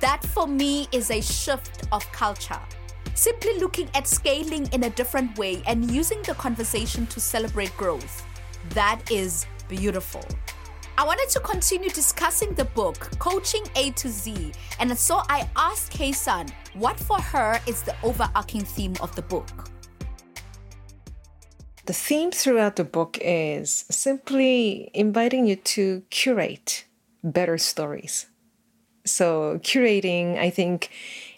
That 0.00 0.24
for 0.24 0.46
me 0.46 0.88
is 0.92 1.10
a 1.10 1.20
shift 1.20 1.86
of 1.92 2.04
culture. 2.12 2.60
Simply 3.14 3.58
looking 3.58 3.88
at 3.94 4.06
scaling 4.06 4.66
in 4.72 4.84
a 4.84 4.90
different 4.90 5.38
way 5.38 5.62
and 5.66 5.90
using 5.90 6.22
the 6.22 6.34
conversation 6.34 7.06
to 7.08 7.20
celebrate 7.20 7.76
growth. 7.76 8.24
That 8.70 9.10
is 9.10 9.46
beautiful. 9.68 10.24
I 10.96 11.04
wanted 11.04 11.28
to 11.30 11.40
continue 11.40 11.90
discussing 11.90 12.54
the 12.54 12.66
book, 12.66 13.18
Coaching 13.18 13.64
A 13.74 13.90
to 13.92 14.08
Z, 14.08 14.52
and 14.78 14.96
so 14.96 15.22
I 15.28 15.48
asked 15.56 15.92
Haesun 15.92 16.52
what 16.74 17.00
for 17.00 17.20
her 17.20 17.60
is 17.66 17.82
the 17.82 17.96
overarching 18.04 18.64
theme 18.64 18.94
of 19.00 19.12
the 19.16 19.22
book. 19.22 19.48
The 21.86 21.92
theme 21.92 22.30
throughout 22.30 22.76
the 22.76 22.84
book 22.84 23.18
is 23.20 23.84
simply 23.90 24.90
inviting 24.94 25.46
you 25.46 25.56
to 25.56 26.04
curate 26.10 26.84
better 27.24 27.58
stories. 27.58 28.26
So, 29.04 29.58
curating, 29.62 30.38
I 30.38 30.48
think, 30.48 30.90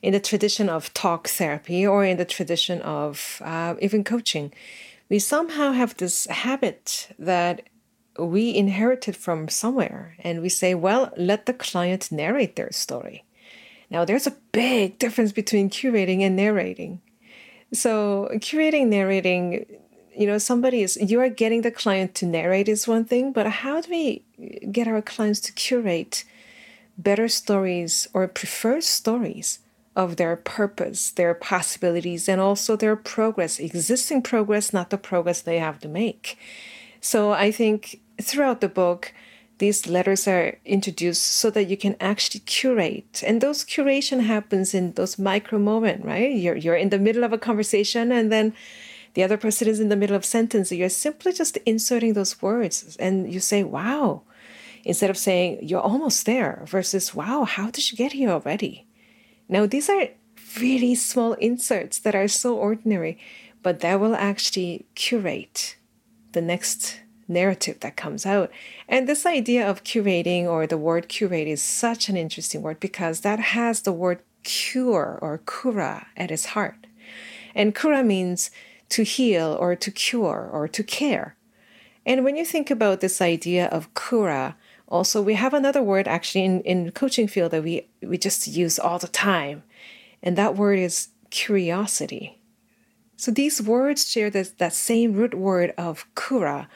in 0.02 0.12
the 0.12 0.20
tradition 0.20 0.68
of 0.68 0.92
talk 0.92 1.28
therapy 1.28 1.86
or 1.86 2.04
in 2.04 2.18
the 2.18 2.26
tradition 2.26 2.82
of 2.82 3.40
uh, 3.42 3.74
even 3.80 4.04
coaching, 4.04 4.52
we 5.08 5.18
somehow 5.18 5.72
have 5.72 5.96
this 5.96 6.26
habit 6.26 7.08
that 7.18 7.62
we 8.18 8.54
inherited 8.54 9.16
from 9.16 9.48
somewhere 9.48 10.16
and 10.20 10.42
we 10.42 10.48
say 10.48 10.74
well 10.74 11.12
let 11.16 11.46
the 11.46 11.52
client 11.52 12.10
narrate 12.10 12.56
their 12.56 12.72
story 12.72 13.24
Now, 13.90 14.04
there's 14.04 14.26
a 14.26 14.36
big 14.52 14.98
difference 14.98 15.32
between 15.32 15.70
curating 15.70 16.20
and 16.22 16.36
narrating. 16.36 17.00
So, 17.72 18.28
curating, 18.34 18.88
narrating, 18.88 19.66
you 20.16 20.26
know, 20.26 20.38
somebody 20.38 20.82
is, 20.82 20.96
you 20.96 21.20
are 21.20 21.28
getting 21.28 21.62
the 21.62 21.70
client 21.70 22.14
to 22.16 22.26
narrate 22.26 22.68
is 22.68 22.88
one 22.88 23.04
thing, 23.04 23.32
but 23.32 23.46
how 23.46 23.80
do 23.80 23.90
we 23.90 24.24
get 24.72 24.88
our 24.88 25.02
clients 25.02 25.40
to 25.40 25.52
curate 25.52 26.24
better 26.98 27.28
stories 27.28 28.08
or 28.14 28.26
preferred 28.26 28.84
stories 28.84 29.60
of 29.94 30.16
their 30.16 30.36
purpose, 30.36 31.10
their 31.10 31.34
possibilities, 31.34 32.28
and 32.28 32.40
also 32.40 32.76
their 32.76 32.96
progress, 32.96 33.58
existing 33.58 34.22
progress, 34.22 34.72
not 34.72 34.90
the 34.90 34.98
progress 34.98 35.40
they 35.42 35.58
have 35.58 35.78
to 35.80 35.88
make? 35.88 36.38
So, 37.00 37.32
I 37.32 37.52
think 37.52 38.00
throughout 38.20 38.60
the 38.60 38.68
book, 38.68 39.12
these 39.58 39.86
letters 39.86 40.28
are 40.28 40.58
introduced 40.64 41.22
so 41.22 41.50
that 41.50 41.64
you 41.64 41.76
can 41.76 41.96
actually 41.98 42.40
curate. 42.40 43.22
And 43.26 43.40
those 43.40 43.64
curation 43.64 44.24
happens 44.24 44.74
in 44.74 44.92
those 44.92 45.18
micro 45.18 45.58
moment 45.58 46.04
right? 46.04 46.32
You're, 46.32 46.56
you're 46.56 46.76
in 46.76 46.90
the 46.90 46.98
middle 46.98 47.24
of 47.24 47.32
a 47.32 47.38
conversation 47.38 48.12
and 48.12 48.30
then 48.30 48.52
the 49.14 49.22
other 49.22 49.38
person 49.38 49.66
is 49.66 49.80
in 49.80 49.88
the 49.88 49.96
middle 49.96 50.16
of 50.16 50.24
sentence. 50.24 50.70
You're 50.70 50.90
simply 50.90 51.32
just 51.32 51.56
inserting 51.64 52.12
those 52.12 52.42
words 52.42 52.96
and 53.00 53.32
you 53.32 53.40
say 53.40 53.64
wow 53.64 54.22
instead 54.84 55.10
of 55.10 55.16
saying 55.16 55.58
you're 55.62 55.80
almost 55.80 56.26
there 56.26 56.62
versus 56.66 57.14
wow 57.14 57.44
how 57.44 57.70
did 57.70 57.90
you 57.90 57.96
get 57.96 58.12
here 58.12 58.30
already? 58.30 58.86
Now 59.48 59.64
these 59.64 59.88
are 59.88 60.08
really 60.60 60.94
small 60.94 61.32
inserts 61.34 61.98
that 62.00 62.14
are 62.14 62.28
so 62.28 62.56
ordinary 62.56 63.18
but 63.62 63.80
that 63.80 64.00
will 64.00 64.14
actually 64.14 64.86
curate 64.94 65.76
the 66.32 66.42
next 66.42 67.00
narrative 67.28 67.80
that 67.80 67.96
comes 67.96 68.24
out. 68.26 68.50
And 68.88 69.08
this 69.08 69.26
idea 69.26 69.68
of 69.68 69.84
curating 69.84 70.44
or 70.44 70.66
the 70.66 70.78
word 70.78 71.08
curate 71.08 71.48
is 71.48 71.62
such 71.62 72.08
an 72.08 72.16
interesting 72.16 72.62
word 72.62 72.80
because 72.80 73.20
that 73.20 73.40
has 73.40 73.82
the 73.82 73.92
word 73.92 74.22
cure 74.42 75.18
or 75.20 75.40
kura 75.44 76.06
at 76.16 76.30
its 76.30 76.46
heart. 76.46 76.86
And 77.54 77.74
kura 77.74 78.02
means 78.04 78.50
to 78.90 79.02
heal 79.02 79.56
or 79.58 79.74
to 79.74 79.90
cure 79.90 80.48
or 80.52 80.68
to 80.68 80.82
care. 80.82 81.36
And 82.04 82.24
when 82.24 82.36
you 82.36 82.44
think 82.44 82.70
about 82.70 83.00
this 83.00 83.20
idea 83.20 83.66
of 83.66 83.92
kura, 83.94 84.56
also 84.86 85.20
we 85.20 85.34
have 85.34 85.52
another 85.52 85.82
word 85.82 86.06
actually 86.06 86.44
in, 86.44 86.60
in 86.60 86.92
coaching 86.92 87.26
field 87.26 87.50
that 87.50 87.64
we, 87.64 87.88
we 88.00 88.16
just 88.16 88.46
use 88.46 88.78
all 88.78 88.98
the 88.98 89.08
time. 89.08 89.64
And 90.22 90.36
that 90.38 90.54
word 90.54 90.78
is 90.78 91.08
curiosity. 91.30 92.40
So 93.16 93.30
these 93.30 93.60
words 93.60 94.08
share 94.08 94.30
this, 94.30 94.50
that 94.50 94.74
same 94.74 95.14
root 95.14 95.34
word 95.34 95.72
of 95.76 96.06
kura, 96.14 96.68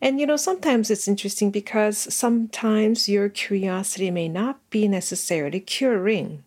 and 0.00 0.20
you 0.20 0.26
know, 0.26 0.36
sometimes 0.36 0.90
it's 0.90 1.08
interesting 1.08 1.50
because 1.50 2.12
sometimes 2.14 3.08
your 3.08 3.28
curiosity 3.28 4.10
may 4.10 4.28
not 4.28 4.58
be 4.70 4.88
necessarily 4.88 5.60
curing. 5.60 6.42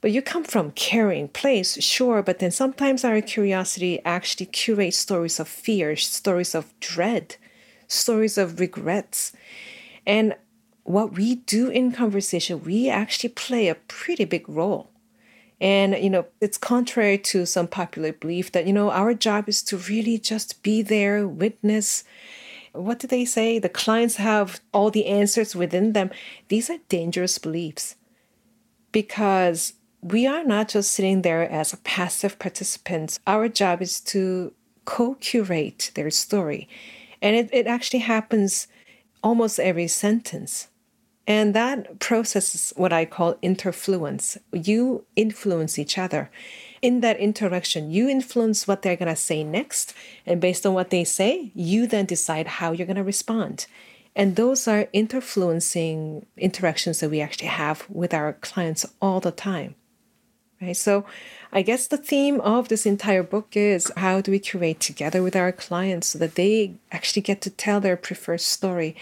But 0.00 0.12
you 0.12 0.22
come 0.22 0.44
from 0.44 0.70
caring 0.70 1.28
place, 1.28 1.82
sure, 1.82 2.22
but 2.22 2.38
then 2.38 2.50
sometimes 2.50 3.04
our 3.04 3.20
curiosity 3.20 4.00
actually 4.04 4.46
curates 4.46 4.96
stories 4.96 5.38
of 5.38 5.46
fear, 5.46 5.94
stories 5.94 6.54
of 6.54 6.72
dread, 6.80 7.36
stories 7.86 8.38
of 8.38 8.60
regrets. 8.60 9.32
And 10.06 10.36
what 10.84 11.12
we 11.12 11.36
do 11.36 11.68
in 11.68 11.92
conversation, 11.92 12.64
we 12.64 12.88
actually 12.88 13.28
play 13.28 13.68
a 13.68 13.74
pretty 13.74 14.24
big 14.24 14.48
role. 14.48 14.90
And, 15.60 15.94
you 16.02 16.08
know, 16.08 16.24
it's 16.40 16.56
contrary 16.56 17.18
to 17.18 17.44
some 17.44 17.68
popular 17.68 18.14
belief 18.14 18.52
that, 18.52 18.66
you 18.66 18.72
know, 18.72 18.90
our 18.90 19.12
job 19.12 19.46
is 19.50 19.62
to 19.64 19.76
really 19.76 20.16
just 20.16 20.62
be 20.62 20.80
there, 20.80 21.28
witness, 21.28 22.04
what 22.72 22.98
do 22.98 23.06
they 23.06 23.24
say? 23.24 23.58
The 23.58 23.68
clients 23.68 24.16
have 24.16 24.60
all 24.72 24.90
the 24.90 25.06
answers 25.06 25.56
within 25.56 25.92
them. 25.92 26.10
These 26.48 26.70
are 26.70 26.78
dangerous 26.88 27.38
beliefs 27.38 27.96
because 28.92 29.74
we 30.02 30.26
are 30.26 30.44
not 30.44 30.68
just 30.68 30.92
sitting 30.92 31.22
there 31.22 31.48
as 31.48 31.72
a 31.72 31.78
passive 31.78 32.38
participant. 32.38 33.18
Our 33.26 33.48
job 33.48 33.82
is 33.82 34.00
to 34.02 34.52
co 34.84 35.14
curate 35.14 35.90
their 35.94 36.10
story. 36.10 36.68
And 37.22 37.36
it, 37.36 37.50
it 37.52 37.66
actually 37.66 38.00
happens 38.00 38.66
almost 39.22 39.60
every 39.60 39.88
sentence. 39.88 40.68
And 41.26 41.54
that 41.54 42.00
process 42.00 42.54
is 42.54 42.72
what 42.76 42.92
I 42.92 43.04
call 43.04 43.34
interfluence. 43.34 44.38
You 44.52 45.04
influence 45.16 45.78
each 45.78 45.98
other 45.98 46.30
in 46.82 47.00
that 47.00 47.18
interaction, 47.18 47.90
you 47.90 48.08
influence 48.08 48.66
what 48.66 48.82
they're 48.82 48.96
going 48.96 49.08
to 49.08 49.16
say 49.16 49.44
next. 49.44 49.94
And 50.26 50.40
based 50.40 50.64
on 50.64 50.74
what 50.74 50.90
they 50.90 51.04
say, 51.04 51.50
you 51.54 51.86
then 51.86 52.06
decide 52.06 52.46
how 52.46 52.72
you're 52.72 52.86
going 52.86 52.96
to 52.96 53.04
respond. 53.04 53.66
And 54.16 54.36
those 54.36 54.66
are 54.66 54.86
interfluencing 54.94 56.24
interactions 56.36 57.00
that 57.00 57.10
we 57.10 57.20
actually 57.20 57.48
have 57.48 57.86
with 57.88 58.12
our 58.12 58.34
clients 58.34 58.86
all 59.00 59.20
the 59.20 59.30
time. 59.30 59.74
Right? 60.60 60.76
So 60.76 61.06
I 61.52 61.62
guess 61.62 61.86
the 61.86 61.96
theme 61.96 62.40
of 62.40 62.68
this 62.68 62.86
entire 62.86 63.22
book 63.22 63.56
is 63.56 63.90
how 63.96 64.20
do 64.20 64.30
we 64.30 64.38
curate 64.38 64.80
together 64.80 65.22
with 65.22 65.36
our 65.36 65.52
clients 65.52 66.08
so 66.08 66.18
that 66.18 66.34
they 66.34 66.74
actually 66.92 67.22
get 67.22 67.40
to 67.42 67.50
tell 67.50 67.80
their 67.80 67.96
preferred 67.96 68.40
story, 68.40 68.96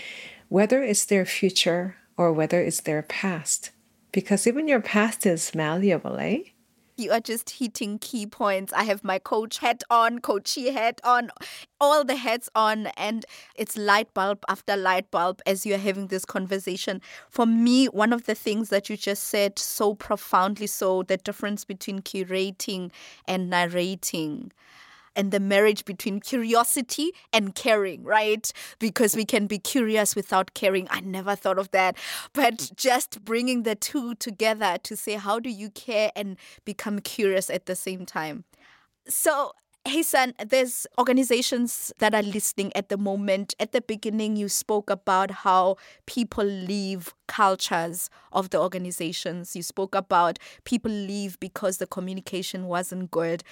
whether 0.48 0.82
it's 0.82 1.04
their 1.04 1.24
future 1.24 1.96
or 2.16 2.32
whether 2.32 2.60
it's 2.60 2.80
their 2.80 3.02
past. 3.02 3.70
Because 4.12 4.46
even 4.46 4.68
your 4.68 4.80
past 4.80 5.26
is 5.26 5.54
malleable, 5.54 6.16
eh? 6.18 6.42
You 6.98 7.12
are 7.12 7.20
just 7.20 7.50
hitting 7.50 8.00
key 8.00 8.26
points. 8.26 8.72
I 8.72 8.82
have 8.82 9.04
my 9.04 9.20
coach 9.20 9.58
hat 9.58 9.84
on, 9.88 10.18
coachy 10.18 10.72
hat 10.72 11.00
on, 11.04 11.30
all 11.80 12.04
the 12.04 12.16
hats 12.16 12.50
on, 12.56 12.88
and 12.96 13.24
it's 13.54 13.76
light 13.76 14.12
bulb 14.14 14.44
after 14.48 14.76
light 14.76 15.08
bulb 15.12 15.40
as 15.46 15.64
you're 15.64 15.78
having 15.78 16.08
this 16.08 16.24
conversation. 16.24 17.00
For 17.30 17.46
me, 17.46 17.86
one 17.86 18.12
of 18.12 18.26
the 18.26 18.34
things 18.34 18.70
that 18.70 18.90
you 18.90 18.96
just 18.96 19.22
said 19.22 19.60
so 19.60 19.94
profoundly 19.94 20.66
so, 20.66 21.04
the 21.04 21.18
difference 21.18 21.64
between 21.64 22.00
curating 22.00 22.90
and 23.28 23.48
narrating 23.48 24.50
and 25.18 25.32
the 25.32 25.40
marriage 25.40 25.84
between 25.84 26.20
curiosity 26.20 27.10
and 27.32 27.54
caring, 27.54 28.04
right? 28.04 28.50
Because 28.78 29.16
we 29.16 29.24
can 29.26 29.46
be 29.46 29.58
curious 29.58 30.16
without 30.16 30.54
caring. 30.54 30.86
I 30.90 31.00
never 31.00 31.34
thought 31.34 31.58
of 31.58 31.70
that. 31.72 31.98
But 32.32 32.70
just 32.76 33.24
bringing 33.24 33.64
the 33.64 33.74
two 33.74 34.14
together 34.14 34.78
to 34.84 34.96
say, 34.96 35.14
how 35.14 35.40
do 35.40 35.50
you 35.50 35.70
care 35.70 36.12
and 36.16 36.38
become 36.64 37.00
curious 37.00 37.50
at 37.50 37.66
the 37.66 37.76
same 37.76 38.06
time? 38.06 38.44
So, 39.08 39.52
Haesun, 39.86 40.34
there's 40.46 40.86
organizations 40.98 41.92
that 41.98 42.14
are 42.14 42.22
listening 42.22 42.70
at 42.76 42.90
the 42.90 42.98
moment. 42.98 43.54
At 43.58 43.72
the 43.72 43.80
beginning, 43.80 44.36
you 44.36 44.48
spoke 44.48 44.90
about 44.90 45.30
how 45.30 45.76
people 46.06 46.44
leave 46.44 47.14
cultures 47.26 48.10
of 48.30 48.50
the 48.50 48.60
organizations. 48.60 49.56
You 49.56 49.62
spoke 49.62 49.94
about 49.94 50.38
people 50.64 50.90
leave 50.90 51.40
because 51.40 51.78
the 51.78 51.86
communication 51.86 52.66
wasn't 52.66 53.10
good 53.10 53.42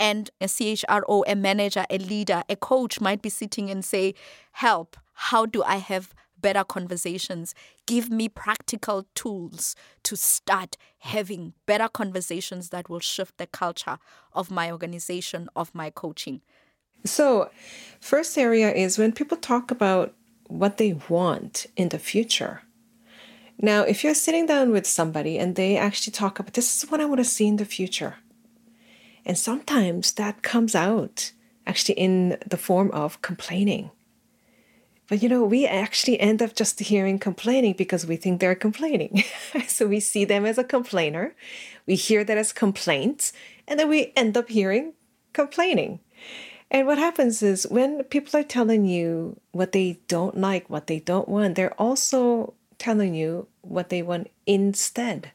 and 0.00 0.30
a 0.40 0.46
CHRO, 0.46 1.24
a 1.26 1.34
manager, 1.34 1.84
a 1.90 1.98
leader, 1.98 2.42
a 2.48 2.56
coach 2.56 3.00
might 3.00 3.22
be 3.22 3.28
sitting 3.28 3.70
and 3.70 3.84
say, 3.84 4.14
Help, 4.52 4.96
how 5.12 5.46
do 5.46 5.62
I 5.62 5.76
have 5.76 6.14
better 6.40 6.64
conversations? 6.64 7.54
Give 7.86 8.10
me 8.10 8.28
practical 8.28 9.06
tools 9.14 9.74
to 10.04 10.16
start 10.16 10.76
having 10.98 11.54
better 11.66 11.88
conversations 11.88 12.70
that 12.70 12.88
will 12.88 13.00
shift 13.00 13.38
the 13.38 13.46
culture 13.46 13.98
of 14.32 14.50
my 14.50 14.70
organization, 14.70 15.48
of 15.56 15.74
my 15.74 15.90
coaching. 15.90 16.42
So, 17.04 17.50
first 18.00 18.36
area 18.36 18.72
is 18.72 18.98
when 18.98 19.12
people 19.12 19.36
talk 19.36 19.70
about 19.70 20.14
what 20.48 20.78
they 20.78 20.94
want 21.08 21.66
in 21.76 21.90
the 21.90 21.98
future. 21.98 22.62
Now, 23.60 23.82
if 23.82 24.04
you're 24.04 24.14
sitting 24.14 24.46
down 24.46 24.70
with 24.70 24.86
somebody 24.86 25.38
and 25.38 25.56
they 25.56 25.76
actually 25.76 26.12
talk 26.12 26.38
about 26.38 26.54
this 26.54 26.76
is 26.82 26.90
what 26.90 27.00
I 27.00 27.04
want 27.04 27.18
to 27.18 27.24
see 27.24 27.46
in 27.46 27.56
the 27.56 27.64
future 27.64 28.16
and 29.28 29.38
sometimes 29.38 30.12
that 30.12 30.42
comes 30.42 30.74
out 30.74 31.32
actually 31.66 31.94
in 31.96 32.38
the 32.46 32.56
form 32.56 32.90
of 32.92 33.20
complaining. 33.20 33.90
But 35.06 35.22
you 35.22 35.28
know, 35.28 35.44
we 35.44 35.66
actually 35.66 36.18
end 36.18 36.42
up 36.42 36.54
just 36.54 36.80
hearing 36.80 37.18
complaining 37.18 37.74
because 37.74 38.06
we 38.06 38.16
think 38.16 38.40
they're 38.40 38.54
complaining. 38.54 39.22
so 39.66 39.86
we 39.86 40.00
see 40.00 40.24
them 40.24 40.46
as 40.46 40.58
a 40.58 40.64
complainer, 40.64 41.34
we 41.86 41.94
hear 41.94 42.24
that 42.24 42.38
as 42.38 42.52
complaints, 42.52 43.32
and 43.66 43.78
then 43.78 43.88
we 43.88 44.12
end 44.16 44.36
up 44.36 44.48
hearing 44.48 44.94
complaining. 45.34 46.00
And 46.70 46.86
what 46.86 46.98
happens 46.98 47.42
is 47.42 47.66
when 47.70 48.02
people 48.04 48.38
are 48.38 48.44
telling 48.44 48.84
you 48.84 49.40
what 49.52 49.72
they 49.72 50.00
don't 50.08 50.36
like, 50.36 50.68
what 50.68 50.86
they 50.86 51.00
don't 51.00 51.28
want, 51.28 51.54
they're 51.54 51.80
also 51.80 52.54
telling 52.78 53.14
you 53.14 53.48
what 53.62 53.88
they 53.88 54.02
want 54.02 54.30
instead. 54.46 55.32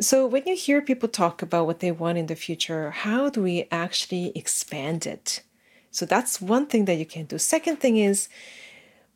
So, 0.00 0.28
when 0.28 0.44
you 0.46 0.54
hear 0.54 0.80
people 0.80 1.08
talk 1.08 1.42
about 1.42 1.66
what 1.66 1.80
they 1.80 1.90
want 1.90 2.18
in 2.18 2.26
the 2.26 2.36
future, 2.36 2.92
how 2.92 3.30
do 3.30 3.42
we 3.42 3.66
actually 3.72 4.30
expand 4.36 5.08
it? 5.08 5.42
So, 5.90 6.06
that's 6.06 6.40
one 6.40 6.66
thing 6.66 6.84
that 6.84 6.98
you 6.98 7.04
can 7.04 7.24
do. 7.24 7.36
Second 7.36 7.80
thing 7.80 7.96
is, 7.96 8.28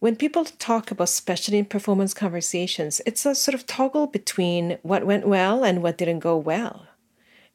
when 0.01 0.17
people 0.17 0.45
talk 0.45 0.91
about 0.91 1.05
especially 1.05 1.59
in 1.59 1.67
performance 1.67 2.13
conversations, 2.13 3.01
it's 3.07 3.25
a 3.25 3.37
sort 3.37 3.55
of 3.55 3.65
toggle 3.65 4.09
between 4.09 4.79
what 4.83 5.07
went 5.07 5.25
well 5.25 5.63
and 5.63 5.85
what 5.85 5.99
didn't 5.99 6.19
go 6.19 6.37
well. 6.37 6.89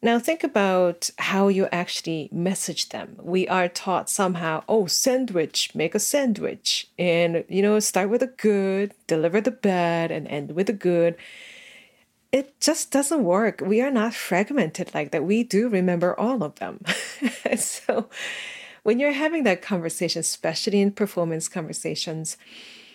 Now, 0.01 0.19
think 0.19 0.45
about 0.45 1.09
how 1.17 1.49
you 1.49 1.67
actually 1.69 2.29
message 2.31 2.89
them. 2.89 3.17
We 3.21 3.45
are 3.49 3.67
taught 3.67 4.09
somehow, 4.09 4.63
oh, 4.69 4.85
sandwich, 4.85 5.75
make 5.75 5.95
a 5.95 5.99
sandwich, 5.99 6.87
and 6.97 7.43
you 7.49 7.61
know, 7.61 7.77
start 7.81 8.07
with 8.09 8.21
the 8.21 8.27
good, 8.27 8.93
deliver 9.05 9.41
the 9.41 9.51
bad, 9.51 10.11
and 10.11 10.29
end 10.29 10.51
with 10.51 10.67
the 10.67 10.73
good 10.73 11.17
it 12.31 12.59
just 12.59 12.91
doesn't 12.91 13.23
work. 13.23 13.61
We 13.61 13.81
are 13.81 13.91
not 13.91 14.13
fragmented 14.13 14.93
like 14.93 15.11
that. 15.11 15.23
We 15.23 15.43
do 15.43 15.69
remember 15.69 16.17
all 16.19 16.43
of 16.43 16.55
them. 16.55 16.83
so 17.57 18.09
when 18.83 18.99
you're 18.99 19.11
having 19.11 19.43
that 19.43 19.61
conversation, 19.61 20.19
especially 20.19 20.81
in 20.81 20.91
performance 20.91 21.47
conversations, 21.47 22.37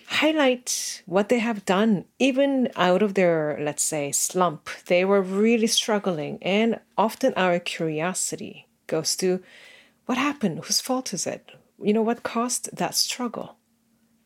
highlight 0.07 1.03
what 1.07 1.29
they 1.29 1.39
have 1.39 1.65
done, 1.65 2.05
even 2.19 2.69
out 2.77 3.03
of 3.03 3.15
their, 3.15 3.59
let's 3.61 3.83
say, 3.83 4.13
slump. 4.13 4.69
They 4.87 5.05
were 5.05 5.23
really 5.23 5.67
struggling. 5.67 6.39
And 6.43 6.81
often 6.99 7.33
our 7.35 7.59
curiosity 7.59 8.67
goes 8.87 9.17
to 9.17 9.43
what 10.07 10.19
happened? 10.19 10.65
Whose 10.65 10.81
fault 10.81 11.15
is 11.15 11.27
it? 11.27 11.53
You 11.83 11.93
know, 11.95 12.03
what 12.03 12.23
caused 12.23 12.77
that 12.77 12.95
struggle? 12.95 13.57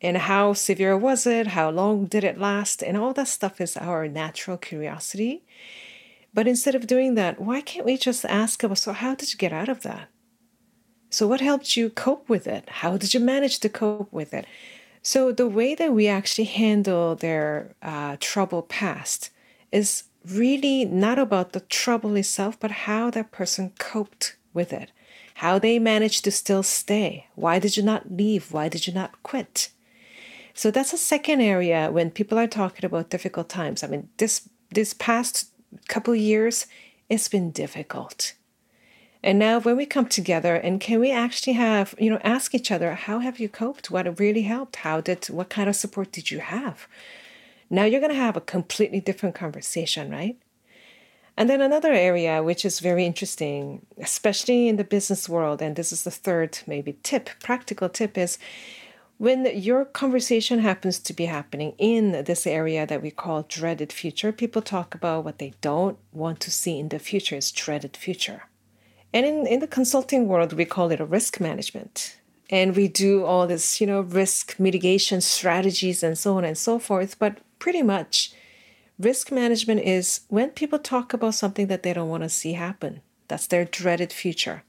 And 0.01 0.19
how 0.19 0.53
severe 0.53 0.97
was 0.97 1.27
it? 1.27 1.49
How 1.49 1.71
long 1.71 2.05
did 2.05 2.25
it 2.25 2.39
last? 2.39 2.83
And 2.83 2.97
all 2.97 3.13
that 3.15 3.29
stuff 3.29 3.61
is 3.61 3.77
our 3.77 4.09
natural 4.09 4.57
curiosity. 4.57 5.45
But 6.35 6.47
instead 6.47 6.75
of 6.75 6.87
doing 6.87 7.15
that, 7.15 7.41
why 7.41 7.63
can't 7.63 7.87
we 7.87 7.97
just 7.97 8.25
ask 8.27 8.63
about, 8.63 8.79
so 8.79 8.93
how 8.93 9.15
did 9.15 9.33
you 9.33 9.39
get 9.39 9.53
out 9.55 9.71
of 9.71 9.83
that? 9.83 10.09
So, 11.09 11.27
what 11.27 11.41
helped 11.41 11.77
you 11.77 11.89
cope 11.89 12.29
with 12.29 12.47
it? 12.47 12.69
How 12.69 12.99
did 12.99 13.15
you 13.15 13.21
manage 13.21 13.61
to 13.61 13.69
cope 13.69 14.13
with 14.13 14.35
it? 14.35 14.45
So, 15.03 15.33
the 15.33 15.47
way 15.47 15.75
that 15.75 15.95
we 15.95 16.09
actually 16.09 16.45
handle 16.45 17.15
their 17.15 17.75
uh, 17.81 18.17
trouble 18.21 18.63
past 18.63 19.31
is 19.73 20.05
really 20.29 20.85
not 20.85 21.19
about 21.19 21.53
the 21.53 21.61
trouble 21.61 22.17
itself, 22.17 22.59
but 22.59 22.71
how 22.71 23.11
that 23.11 23.31
person 23.31 23.73
coped 23.79 24.37
with 24.53 24.73
it, 24.73 24.91
how 25.35 25.59
they 25.59 25.79
managed 25.79 26.25
to 26.25 26.31
still 26.31 26.63
stay. 26.63 27.29
Why 27.35 27.59
did 27.59 27.77
you 27.77 27.83
not 27.83 28.11
leave? 28.11 28.53
Why 28.53 28.69
did 28.69 28.87
you 28.87 28.93
not 28.93 29.23
quit? 29.23 29.71
So 30.57 30.71
that's 30.71 30.95
a 30.95 30.99
second 30.99 31.43
area 31.43 31.91
when 31.93 32.11
people 32.11 32.39
are 32.39 32.47
talking 32.47 32.87
about 32.87 33.11
difficult 33.11 33.51
times. 33.51 33.85
I 33.85 33.89
mean, 33.89 34.09
this 34.17 34.49
this 34.71 34.95
past 34.95 35.51
couple 35.87 36.15
years, 36.15 36.67
it's 37.11 37.29
been 37.29 37.51
difficult. 37.51 38.33
And 39.23 39.39
now 39.39 39.61
when 39.61 39.77
we 39.77 39.85
come 39.85 40.07
together 40.07 40.57
and 40.57 40.81
can 40.81 40.99
we 40.99 41.13
actually 41.13 41.53
have, 41.55 41.95
you 41.99 42.09
know, 42.09 42.21
ask 42.25 42.55
each 42.55 42.71
other, 42.71 42.95
how 42.95 43.19
have 43.19 43.39
you 43.39 43.51
coped? 43.51 43.91
What 43.91 44.19
really 44.19 44.43
helped? 44.43 44.77
How 44.77 45.03
did 45.03 45.27
what 45.27 45.51
kind 45.51 45.69
of 45.69 45.77
support 45.77 46.11
did 46.11 46.31
you 46.31 46.39
have? 46.39 46.89
Now 47.69 47.85
you're 47.85 48.01
going 48.01 48.13
to 48.13 48.27
have 48.27 48.37
a 48.37 48.41
completely 48.41 49.01
different 49.01 49.35
conversation, 49.35 50.11
right? 50.11 50.39
And 51.37 51.51
then 51.51 51.61
another 51.61 51.93
area 51.93 52.43
which 52.43 52.65
is 52.65 52.81
very 52.81 53.05
interesting, 53.05 53.85
especially 53.99 54.69
in 54.69 54.77
the 54.77 54.85
business 54.85 55.29
world, 55.29 55.61
and 55.61 55.77
this 55.77 55.93
is 55.93 56.05
the 56.05 56.11
third 56.11 56.61
maybe 56.67 56.97
tip, 57.03 57.29
practical 57.43 57.91
tip 57.91 58.17
is 58.17 58.39
when 59.19 59.47
your 59.59 59.85
conversation 59.85 60.59
happens 60.59 60.99
to 60.99 61.15
be 61.15 61.25
happening 61.25 61.75
in 61.79 62.25
this 62.25 62.47
area 62.47 62.87
that 62.87 63.03
we 63.03 63.11
call 63.11 63.47
dreaded 63.49 63.93
future, 63.93 64.31
people 64.31 64.61
talk 64.61 64.95
about 64.95 65.25
what 65.25 65.39
they 65.39 65.55
don't 65.63 65.99
want 66.13 66.41
to 66.41 66.51
see 66.51 66.79
in 66.79 66.91
the 66.91 66.99
future 66.99 67.37
is 67.37 67.51
dreaded 67.51 67.97
future. 67.97 68.43
And 69.15 69.25
in, 69.25 69.47
in 69.47 69.61
the 69.61 69.67
consulting 69.67 70.29
world, 70.29 70.53
we 70.53 70.67
call 70.67 70.91
it 70.91 71.01
a 71.01 71.07
risk 71.07 71.41
management. 71.41 72.19
And 72.51 72.77
we 72.77 72.89
do 72.89 73.25
all 73.25 73.47
this, 73.47 73.81
you 73.81 73.87
know, 73.87 74.03
risk 74.03 74.61
mitigation 74.61 75.23
strategies 75.23 76.03
and 76.03 76.19
so 76.19 76.37
on 76.37 76.45
and 76.45 76.59
so 76.59 76.79
forth. 76.79 77.19
But 77.19 77.39
pretty 77.59 77.83
much, 77.83 78.33
risk 78.99 79.33
management 79.33 79.81
is 79.81 80.21
when 80.29 80.51
people 80.51 80.79
talk 80.79 81.15
about 81.15 81.35
something 81.35 81.69
that 81.69 81.83
they 81.83 81.95
don't 81.95 82.11
want 82.11 82.23
to 82.23 82.29
see 82.29 82.53
happen. 82.53 83.01
That's 83.29 83.47
their 83.47 83.65
dreaded 83.65 84.13
future. 84.13 84.63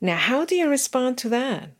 Now, 0.00 0.16
how 0.16 0.44
do 0.44 0.54
you 0.54 0.68
respond 0.68 1.18
to 1.18 1.28
that? 1.30 1.70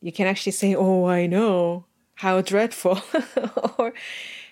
You 0.00 0.12
can 0.12 0.26
actually 0.26 0.52
say, 0.52 0.74
Oh, 0.74 1.06
I 1.06 1.26
know, 1.26 1.84
how 2.16 2.40
dreadful. 2.40 3.00
or 3.78 3.94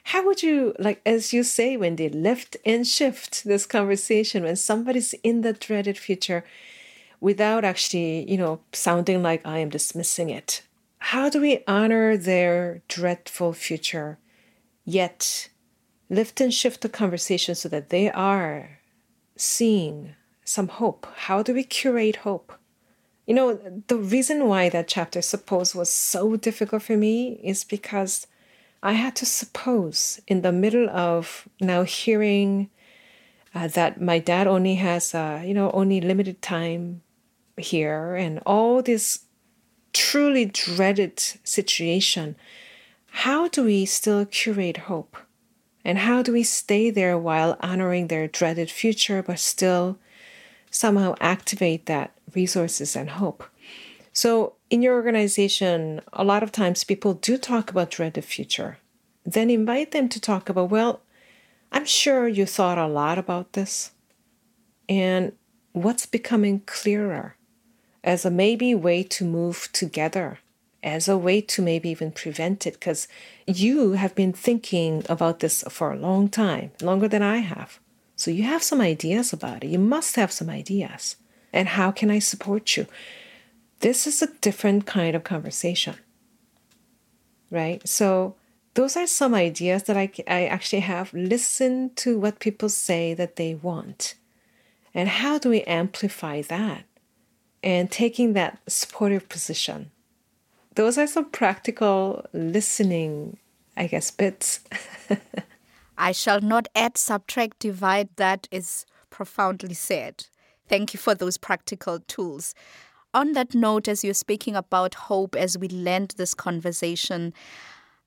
how 0.05 0.25
would 0.25 0.43
you, 0.43 0.75
like, 0.79 1.01
as 1.05 1.33
you 1.33 1.43
say, 1.43 1.77
when 1.77 1.97
they 1.97 2.09
lift 2.09 2.57
and 2.65 2.87
shift 2.87 3.45
this 3.45 3.67
conversation 3.67 4.45
when 4.45 4.57
somebody's 4.57 5.15
in 5.25 5.41
the 5.41 5.53
dreaded 5.53 5.99
future 5.99 6.45
without 7.21 7.65
actually, 7.65 8.31
you 8.31 8.39
know, 8.39 8.61
sounding 8.73 9.23
like 9.23 9.45
I 9.45 9.59
am 9.59 9.69
dismissing 9.69 10.31
it? 10.31 10.63
How 10.99 11.29
do 11.29 11.41
we 11.41 11.63
honor 11.67 12.17
their 12.17 12.83
dreadful 12.89 13.53
future, 13.53 14.19
yet 14.85 15.49
lift 16.09 16.41
and 16.41 16.55
shift 16.55 16.83
the 16.83 16.89
conversation 16.89 17.55
so 17.55 17.69
that 17.69 17.91
they 17.91 18.11
are 18.11 18.79
seeing 19.37 20.15
some 20.45 20.69
hope? 20.69 21.07
How 21.17 21.43
do 21.43 21.53
we 21.53 21.65
curate 21.65 22.17
hope? 22.17 22.53
You 23.27 23.35
know, 23.35 23.83
the 23.89 23.97
reason 23.97 24.47
why 24.47 24.69
that 24.69 24.87
chapter, 24.87 25.21
suppose, 25.21 25.75
was 25.75 25.91
so 25.91 26.37
difficult 26.37 26.83
for 26.83 26.97
me 26.97 27.41
is 27.43 27.65
because 27.65 28.29
I 28.83 28.93
had 28.93 29.17
to 29.17 29.27
suppose 29.27 30.21
in 30.29 30.43
the 30.43 30.53
middle 30.53 30.89
of 30.91 31.49
now 31.61 31.83
hearing 31.83 32.71
uh, 33.53 33.67
that 33.69 34.01
my 34.01 34.21
dad 34.21 34.47
only 34.47 34.77
has, 34.77 35.13
uh, 35.13 35.43
you 35.45 35.55
know, 35.55 35.73
only 35.73 36.01
limited 36.01 36.41
time 36.41 37.03
here 37.57 38.15
and 38.15 38.41
all 38.47 38.81
this 38.81 39.25
truly 39.93 40.45
dreaded 40.45 41.19
situation. 41.43 42.37
How 43.11 43.49
do 43.49 43.65
we 43.65 43.87
still 43.87 44.25
curate 44.27 44.77
hope? 44.77 45.17
And 45.85 45.99
how 45.99 46.23
do 46.23 46.33
we 46.33 46.43
stay 46.43 46.91
there 46.91 47.17
while 47.19 47.57
honoring 47.61 48.09
their 48.09 48.29
dreaded 48.29 48.71
future, 48.71 49.23
but 49.23 49.39
still 49.39 49.99
somehow 50.71 51.15
activate 51.21 51.87
that 51.87 52.16
resources 52.37 52.95
and 52.95 53.11
hope. 53.11 53.43
So, 54.13 54.55
in 54.71 54.83
your 54.83 54.95
organization, 54.95 56.01
a 56.13 56.25
lot 56.25 56.43
of 56.43 56.53
times 56.53 56.85
people 56.85 57.15
do 57.15 57.37
talk 57.37 57.71
about 57.71 57.91
dreaded 57.91 58.25
future. 58.25 58.79
Then 59.25 59.51
invite 59.51 59.91
them 59.91 60.09
to 60.11 60.21
talk 60.21 60.49
about, 60.49 60.71
well, 60.71 61.01
I'm 61.73 61.85
sure 61.85 62.29
you 62.29 62.47
thought 62.47 62.79
a 62.79 62.87
lot 62.87 63.19
about 63.19 63.53
this. 63.53 63.93
And 64.89 65.33
what's 65.73 66.07
becoming 66.07 66.61
clearer 66.61 67.37
as 68.03 68.25
a 68.25 68.31
maybe 68.31 68.75
way 68.75 69.03
to 69.03 69.25
move 69.25 69.69
together, 69.73 70.39
as 70.83 71.09
a 71.09 71.19
way 71.19 71.41
to 71.41 71.61
maybe 71.61 71.89
even 71.91 72.13
prevent 72.13 72.67
it, 72.67 72.75
because 72.75 73.09
you 73.47 73.93
have 73.93 74.15
been 74.15 74.33
thinking 74.33 75.05
about 75.09 75.41
this 75.41 75.65
for 75.69 75.93
a 75.93 75.99
long 75.99 76.29
time, 76.29 76.71
longer 76.81 77.09
than 77.09 77.23
I 77.23 77.39
have. 77.39 77.81
So 78.15 78.31
you 78.31 78.45
have 78.45 78.63
some 78.63 78.81
ideas 78.81 79.33
about 79.33 79.65
it. 79.65 79.69
You 79.69 79.79
must 79.79 80.17
have 80.17 80.33
some 80.33 80.49
ideas. 80.49 81.17
And 81.57 81.69
how 81.69 81.91
can 81.91 82.11
I 82.11 82.19
support 82.19 82.77
you? 82.77 82.87
This 83.81 84.07
is 84.07 84.21
a 84.21 84.27
different 84.43 84.85
kind 84.85 85.17
of 85.17 85.25
conversation, 85.25 85.95
right? 87.51 87.81
So 87.89 88.35
those 88.75 88.95
are 88.95 89.07
some 89.07 89.35
ideas 89.35 89.85
that 89.85 89.97
I, 89.97 90.13
I 90.29 90.45
actually 90.45 90.81
have. 90.81 91.15
Listen 91.15 91.93
to 91.97 92.19
what 92.19 92.41
people 92.41 92.69
say 92.69 93.15
that 93.15 93.37
they 93.37 93.55
want. 93.55 94.17
And 94.93 95.09
how 95.09 95.39
do 95.39 95.49
we 95.49 95.63
amplify 95.63 96.43
that? 96.43 96.85
And 97.63 97.91
taking 97.91 98.35
that 98.35 98.59
supportive 98.69 99.31
position. 99.31 99.91
Those 100.75 100.99
are 100.99 101.07
some 101.07 101.31
practical 101.31 102.27
listening, 102.35 103.39
I 103.79 103.87
guess, 103.87 104.11
bits. 104.11 104.61
I 105.97 106.13
shall 106.13 106.43
not 106.43 106.69
add, 106.75 106.99
subtract, 106.99 107.61
divide. 107.61 108.11
That 108.17 108.47
is 108.51 108.85
profoundly 109.09 109.73
said. 109.73 110.27
Thank 110.69 110.95
you 110.95 110.99
for 110.99 111.15
those 111.15 111.37
practical 111.37 112.01
tools. 112.01 112.55
On 113.15 113.33
that 113.33 113.55
note, 113.55 113.89
as 113.89 114.05
you're 114.05 114.15
speaking 114.15 114.57
about 114.57 114.95
hope, 114.95 115.35
as 115.35 115.57
we 115.57 115.69
land 115.69 116.15
this 116.17 116.35
conversation, 116.35 117.33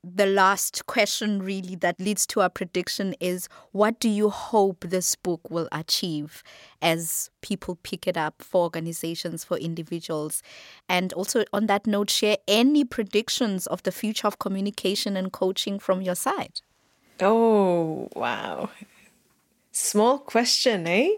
the 0.03 0.25
last 0.25 0.85
question 0.85 1.41
really 1.41 1.75
that 1.75 1.99
leads 1.99 2.25
to 2.27 2.39
our 2.41 2.49
prediction 2.49 3.13
is 3.19 3.49
what 3.73 3.99
do 3.99 4.07
you 4.07 4.29
hope 4.29 4.85
this 4.87 5.15
book 5.17 5.41
will 5.49 5.67
achieve 5.73 6.41
as 6.81 7.29
people 7.41 7.77
pick 7.83 8.07
it 8.07 8.15
up 8.15 8.41
for 8.41 8.63
organizations 8.63 9.43
for 9.43 9.57
individuals 9.57 10.41
and 10.87 11.11
also 11.11 11.43
on 11.51 11.65
that 11.65 11.85
note 11.85 12.09
share 12.09 12.37
any 12.47 12.85
predictions 12.85 13.67
of 13.67 13.83
the 13.83 13.91
future 13.91 14.25
of 14.25 14.39
communication 14.39 15.17
and 15.17 15.33
coaching 15.33 15.79
from 15.79 16.01
your 16.01 16.15
side 16.15 16.61
Oh, 17.21 18.07
wow. 18.15 18.69
Small 19.81 20.19
question, 20.19 20.85
eh? 20.87 21.11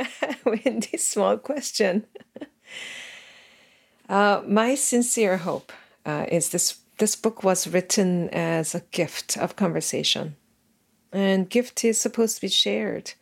Wendy, 0.44 0.98
small 0.98 1.38
question. 1.38 2.04
Uh, 4.08 4.42
my 4.46 4.74
sincere 4.74 5.36
hope 5.36 5.70
uh, 6.06 6.24
is 6.32 6.48
this 6.48 6.78
this 6.96 7.14
book 7.14 7.44
was 7.44 7.68
written 7.68 8.30
as 8.30 8.74
a 8.74 8.80
gift 8.90 9.36
of 9.36 9.54
conversation. 9.54 10.34
And 11.12 11.50
gift 11.50 11.84
is 11.84 12.00
supposed 12.00 12.36
to 12.36 12.40
be 12.40 12.48
shared. 12.48 13.12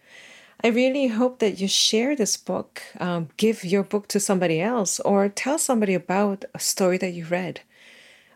I 0.62 0.68
really 0.68 1.08
hope 1.08 1.40
that 1.40 1.58
you 1.60 1.66
share 1.66 2.14
this 2.14 2.36
book, 2.36 2.82
um, 3.00 3.30
give 3.36 3.64
your 3.64 3.82
book 3.82 4.06
to 4.08 4.20
somebody 4.20 4.60
else, 4.60 5.00
or 5.00 5.28
tell 5.28 5.58
somebody 5.58 5.94
about 5.94 6.44
a 6.54 6.60
story 6.60 6.98
that 6.98 7.14
you 7.14 7.24
read. 7.24 7.62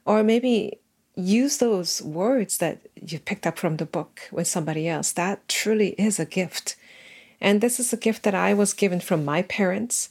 Or 0.05 0.25
maybe 0.25 0.80
use 1.20 1.59
those 1.59 2.02
words 2.02 2.59
that 2.59 2.80
you 2.94 3.18
picked 3.18 3.46
up 3.46 3.59
from 3.59 3.76
the 3.76 3.87
book 3.87 4.20
with 4.33 4.46
somebody 4.46 4.88
else. 4.88 5.12
That 5.12 5.48
truly 5.48 5.90
is 5.98 6.18
a 6.18 6.24
gift. 6.24 6.76
And 7.40 7.61
this 7.61 7.80
is 7.80 7.92
a 7.92 7.96
gift 7.96 8.22
that 8.24 8.35
I 8.35 8.54
was 8.54 8.74
given 8.74 9.00
from 9.00 9.24
my 9.24 9.42
parents 9.42 10.11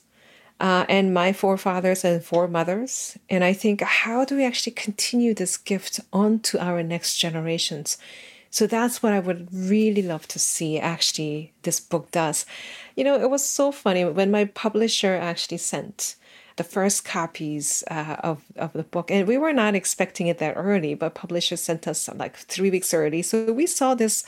uh, 0.59 0.85
and 0.89 1.13
my 1.13 1.31
forefathers 1.31 2.03
and 2.03 2.23
foremothers. 2.23 3.17
And 3.29 3.43
I 3.43 3.53
think, 3.53 3.81
how 3.81 4.25
do 4.25 4.35
we 4.35 4.45
actually 4.45 4.73
continue 4.73 5.33
this 5.33 5.57
gift 5.57 5.99
on 6.11 6.39
to 6.39 6.63
our 6.63 6.83
next 6.83 7.17
generations? 7.17 7.97
So 8.51 8.65
that's 8.65 9.03
what 9.03 9.13
I 9.13 9.19
would 9.19 9.47
really 9.53 10.01
love 10.01 10.27
to 10.29 10.39
see 10.39 10.79
actually 10.79 11.53
this 11.61 11.79
book 11.79 12.09
does. 12.11 12.45
You 12.95 13.03
know, 13.03 13.19
it 13.19 13.29
was 13.29 13.45
so 13.45 13.71
funny 13.71 14.03
when 14.05 14.31
my 14.31 14.45
publisher 14.45 15.15
actually 15.15 15.59
sent 15.59 16.15
the 16.59 16.63
first 16.65 17.05
copies 17.05 17.85
uh, 17.89 18.17
of, 18.19 18.43
of 18.57 18.73
the 18.73 18.83
book. 18.83 19.09
And 19.09 19.25
we 19.25 19.37
were 19.37 19.53
not 19.53 19.75
expecting 19.75 20.27
it 20.27 20.39
that 20.39 20.55
early, 20.57 20.93
but 20.93 21.15
publishers 21.15 21.61
sent 21.61 21.87
us 21.87 22.09
like 22.13 22.35
three 22.35 22.69
weeks 22.69 22.93
early. 22.93 23.21
So 23.21 23.53
we 23.53 23.65
saw 23.65 23.95
this 23.95 24.25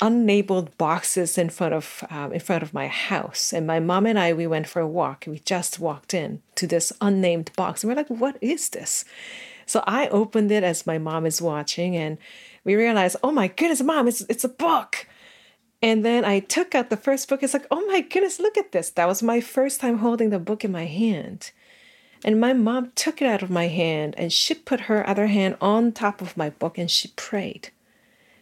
unlabeled 0.00 0.70
boxes 0.78 1.36
in 1.36 1.50
front 1.50 1.74
of 1.74 2.04
um, 2.08 2.32
in 2.32 2.40
front 2.40 2.62
of 2.62 2.72
my 2.72 2.86
house. 2.86 3.52
And 3.52 3.66
my 3.66 3.80
mom 3.80 4.06
and 4.06 4.18
i 4.18 4.32
we 4.32 4.46
went 4.46 4.66
for 4.66 4.80
a 4.80 4.88
walk 4.88 5.24
we 5.26 5.40
just 5.40 5.78
walked 5.78 6.14
in 6.14 6.40
to 6.54 6.66
this 6.66 6.90
unnamed 7.02 7.50
box. 7.54 7.84
And 7.84 7.88
we're 7.88 7.96
like 7.96 8.08
what 8.08 8.38
is 8.40 8.70
this? 8.70 9.04
So 9.66 9.84
i 9.86 10.08
opened 10.08 10.50
it 10.50 10.64
as 10.64 10.86
my 10.86 10.96
mom 10.96 11.26
is 11.26 11.42
watching 11.42 11.96
and 11.96 12.16
we 12.64 12.76
realized 12.76 13.16
oh 13.22 13.32
my 13.32 13.48
goodness 13.48 13.82
mom 13.82 14.08
it's, 14.08 14.22
it's 14.22 14.44
a 14.44 14.48
book. 14.48 15.06
And 15.82 16.02
then 16.02 16.24
i 16.24 16.38
took 16.40 16.74
out 16.74 16.88
the 16.88 16.96
first 16.96 17.28
book. 17.28 17.42
It's 17.42 17.52
like 17.52 17.66
oh 17.70 17.84
my 17.88 18.00
goodness 18.00 18.40
look 18.40 18.56
at 18.56 18.72
this. 18.72 18.88
That 18.90 19.08
was 19.08 19.22
my 19.22 19.40
first 19.42 19.80
time 19.82 19.98
holding 19.98 20.30
the 20.30 20.38
book 20.38 20.64
in 20.64 20.72
my 20.72 20.86
hand 20.86 21.50
and 22.24 22.40
my 22.40 22.52
mom 22.52 22.92
took 22.94 23.22
it 23.22 23.26
out 23.26 23.42
of 23.42 23.50
my 23.50 23.68
hand 23.68 24.14
and 24.18 24.32
she 24.32 24.54
put 24.54 24.82
her 24.82 25.08
other 25.08 25.28
hand 25.28 25.56
on 25.60 25.92
top 25.92 26.20
of 26.20 26.36
my 26.36 26.50
book 26.50 26.78
and 26.78 26.90
she 26.90 27.08
prayed. 27.16 27.70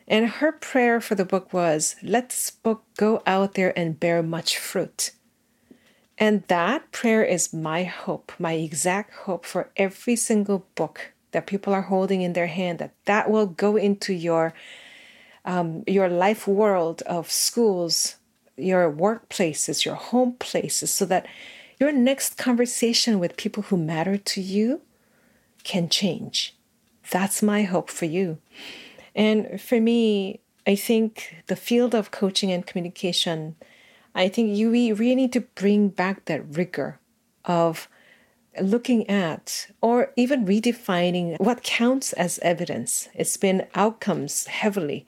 And 0.09 0.29
her 0.29 0.53
prayer 0.53 1.01
for 1.01 1.15
the 1.15 1.25
book 1.25 1.53
was, 1.53 1.97
Let 2.03 2.31
this 2.31 2.51
book 2.51 2.85
go 2.97 3.23
out 3.27 3.55
there 3.55 3.77
and 3.77 3.99
bear 3.99 4.23
much 4.23 4.57
fruit. 4.57 5.11
And 6.19 6.45
that 6.49 6.91
prayer 6.93 7.25
is 7.25 7.53
my 7.53 7.85
hope, 7.85 8.33
my 8.39 8.55
exact 8.55 9.13
hope 9.15 9.45
for 9.45 9.71
every 9.77 10.17
single 10.17 10.67
book 10.75 11.13
that 11.33 11.47
people 11.47 11.75
are 11.75 11.83
holding 11.83 12.23
in 12.23 12.33
their 12.33 12.47
hand, 12.47 12.79
that 12.79 12.95
that 13.05 13.31
will 13.31 13.47
go 13.47 13.77
into 13.77 14.15
your 14.15 14.55
um, 15.45 15.85
your 15.87 16.09
life 16.09 16.49
world 16.49 17.03
of 17.03 17.31
schools, 17.31 18.17
your 18.57 18.91
workplaces, 18.91 19.85
your 19.85 19.95
home 19.95 20.33
places, 20.39 20.91
so 20.91 21.05
that 21.05 21.27
your 21.79 21.93
next 21.93 22.37
conversation 22.37 23.19
with 23.19 23.37
people 23.37 23.65
who 23.65 23.77
matter 23.77 24.17
to 24.17 24.41
you 24.41 24.81
can 25.65 25.89
change. 25.89 26.55
That's 27.11 27.43
my 27.43 27.63
hope 27.63 27.91
for 27.91 28.05
you. 28.05 28.39
And 29.15 29.61
for 29.61 29.81
me, 29.81 30.41
I 30.67 30.75
think 30.75 31.37
the 31.47 31.57
field 31.57 31.95
of 31.95 32.11
coaching 32.11 32.51
and 32.51 32.67
communication, 32.67 33.57
I 34.15 34.29
think 34.29 34.57
you 34.57 34.71
really 34.71 35.15
need 35.15 35.33
to 35.35 35.41
bring 35.41 35.89
back 35.89 36.25
that 36.25 36.57
rigor 36.57 36.99
of 37.45 37.89
looking 38.61 39.09
at 39.09 39.69
or 39.81 40.13
even 40.17 40.47
redefining 40.47 41.39
what 41.39 41.63
counts 41.63 42.13
as 42.15 42.39
evidence. 42.41 43.09
It's 43.15 43.37
been 43.37 43.67
outcomes 43.75 44.47
heavily. 44.47 45.07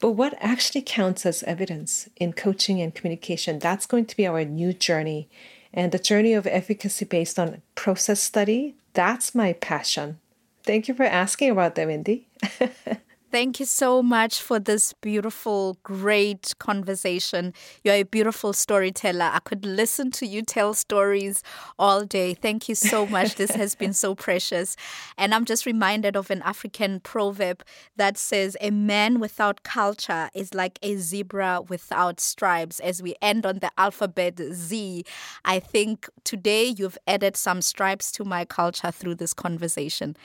But 0.00 0.12
what 0.12 0.34
actually 0.40 0.82
counts 0.82 1.26
as 1.26 1.42
evidence 1.42 2.08
in 2.16 2.32
coaching 2.32 2.80
and 2.80 2.94
communication? 2.94 3.58
That's 3.58 3.86
going 3.86 4.06
to 4.06 4.16
be 4.16 4.26
our 4.26 4.44
new 4.44 4.72
journey 4.72 5.28
and 5.72 5.92
the 5.92 5.98
journey 5.98 6.34
of 6.34 6.46
efficacy 6.46 7.04
based 7.04 7.38
on 7.38 7.62
process 7.74 8.20
study, 8.20 8.74
that's 8.94 9.34
my 9.34 9.52
passion. 9.54 10.18
Thank 10.64 10.88
you 10.88 10.94
for 10.94 11.04
asking 11.04 11.50
about 11.50 11.74
that, 11.76 11.86
Wendy. 11.86 12.26
Thank 13.30 13.60
you 13.60 13.66
so 13.66 14.02
much 14.02 14.40
for 14.40 14.58
this 14.58 14.94
beautiful, 14.94 15.76
great 15.82 16.54
conversation. 16.58 17.52
You're 17.84 17.96
a 17.96 18.02
beautiful 18.04 18.54
storyteller. 18.54 19.26
I 19.26 19.40
could 19.40 19.66
listen 19.66 20.10
to 20.12 20.26
you 20.26 20.40
tell 20.40 20.72
stories 20.72 21.42
all 21.78 22.06
day. 22.06 22.32
Thank 22.32 22.70
you 22.70 22.74
so 22.74 23.06
much. 23.06 23.34
this 23.34 23.50
has 23.50 23.74
been 23.74 23.92
so 23.92 24.14
precious. 24.26 24.76
And 25.18 25.34
I'm 25.34 25.44
just 25.44 25.66
reminded 25.66 26.16
of 26.16 26.30
an 26.30 26.40
African 26.40 27.00
proverb 27.00 27.62
that 27.96 28.16
says, 28.16 28.56
A 28.62 28.70
man 28.70 29.20
without 29.20 29.62
culture 29.62 30.30
is 30.32 30.54
like 30.54 30.78
a 30.82 30.96
zebra 30.96 31.60
without 31.68 32.20
stripes. 32.20 32.80
As 32.80 33.02
we 33.02 33.14
end 33.20 33.44
on 33.44 33.58
the 33.58 33.70
alphabet 33.76 34.40
Z, 34.52 35.04
I 35.44 35.60
think 35.60 36.08
today 36.24 36.64
you've 36.64 36.96
added 37.06 37.36
some 37.36 37.60
stripes 37.60 38.10
to 38.12 38.24
my 38.24 38.46
culture 38.46 38.90
through 38.90 39.16
this 39.16 39.34
conversation. 39.34 40.16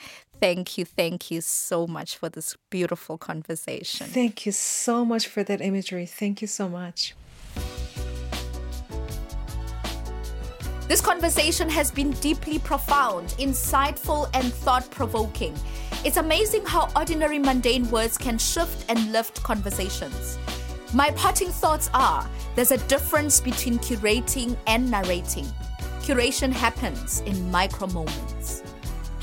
Thank 0.43 0.77
you, 0.77 0.83
thank 0.83 1.31
you 1.31 1.39
so 1.39 1.87
much 1.87 2.17
for 2.17 2.27
this 2.27 2.57
beautiful 2.69 3.17
conversation. 3.17 4.07
Thank 4.07 4.45
you 4.45 4.51
so 4.51 5.05
much 5.05 5.25
for 5.25 5.41
that 5.41 5.61
imagery. 5.61 6.05
Thank 6.05 6.41
you 6.41 6.49
so 6.49 6.67
much. 6.67 7.15
This 10.89 10.99
conversation 10.99 11.69
has 11.69 11.91
been 11.91 12.11
deeply 12.19 12.59
profound, 12.59 13.29
insightful, 13.39 14.29
and 14.33 14.53
thought 14.53 14.91
provoking. 14.91 15.55
It's 16.03 16.17
amazing 16.17 16.65
how 16.65 16.89
ordinary 16.93 17.39
mundane 17.39 17.89
words 17.89 18.17
can 18.17 18.37
shift 18.37 18.83
and 18.89 19.13
lift 19.13 19.41
conversations. 19.43 20.37
My 20.93 21.11
parting 21.11 21.51
thoughts 21.51 21.89
are 21.93 22.29
there's 22.55 22.71
a 22.71 22.79
difference 22.89 23.39
between 23.39 23.79
curating 23.79 24.57
and 24.67 24.91
narrating. 24.91 25.45
Curation 26.01 26.51
happens 26.51 27.21
in 27.21 27.49
micro 27.49 27.87
moments. 27.87 28.61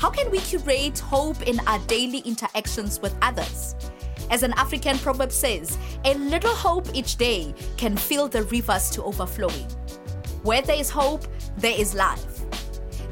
How 0.01 0.09
can 0.09 0.31
we 0.31 0.39
curate 0.39 0.97
hope 0.97 1.47
in 1.47 1.59
our 1.67 1.77
daily 1.85 2.23
interactions 2.25 2.99
with 2.99 3.15
others? 3.21 3.75
As 4.31 4.41
an 4.41 4.51
African 4.53 4.97
proverb 4.97 5.31
says, 5.31 5.77
a 6.05 6.15
little 6.15 6.55
hope 6.55 6.87
each 6.95 7.17
day 7.17 7.53
can 7.77 7.95
fill 7.95 8.27
the 8.27 8.41
rivers 8.45 8.89
to 8.95 9.03
overflowing. 9.03 9.67
Where 10.41 10.63
there 10.63 10.79
is 10.79 10.89
hope, 10.89 11.27
there 11.57 11.79
is 11.79 11.93
life. 11.93 12.30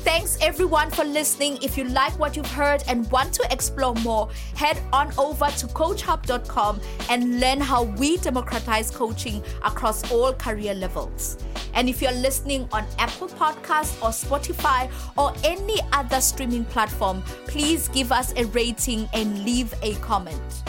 Thanks 0.09 0.39
everyone 0.41 0.89
for 0.89 1.03
listening. 1.03 1.59
If 1.61 1.77
you 1.77 1.83
like 1.83 2.17
what 2.17 2.35
you've 2.35 2.51
heard 2.51 2.83
and 2.87 3.09
want 3.11 3.31
to 3.33 3.47
explore 3.51 3.93
more, 4.01 4.27
head 4.55 4.81
on 4.91 5.13
over 5.19 5.45
to 5.45 5.67
coachhub.com 5.67 6.81
and 7.11 7.39
learn 7.39 7.61
how 7.61 7.83
we 7.83 8.17
democratize 8.17 8.89
coaching 8.89 9.43
across 9.63 10.11
all 10.11 10.33
career 10.33 10.73
levels. 10.73 11.37
And 11.75 11.87
if 11.87 12.01
you're 12.01 12.11
listening 12.11 12.67
on 12.71 12.87
Apple 12.97 13.27
Podcast 13.27 14.01
or 14.01 14.09
Spotify 14.09 14.89
or 15.15 15.31
any 15.43 15.79
other 15.93 16.21
streaming 16.21 16.65
platform, 16.65 17.21
please 17.45 17.87
give 17.89 18.11
us 18.11 18.33
a 18.35 18.45
rating 18.45 19.07
and 19.13 19.45
leave 19.45 19.75
a 19.83 19.93
comment. 19.97 20.63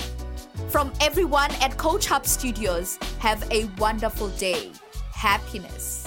From 0.68 0.92
everyone 1.00 1.50
at 1.62 1.78
Coach 1.78 2.04
Hub 2.04 2.26
Studios, 2.26 2.98
have 3.20 3.42
a 3.50 3.70
wonderful 3.78 4.28
day. 4.36 4.70
Happiness. 5.14 5.99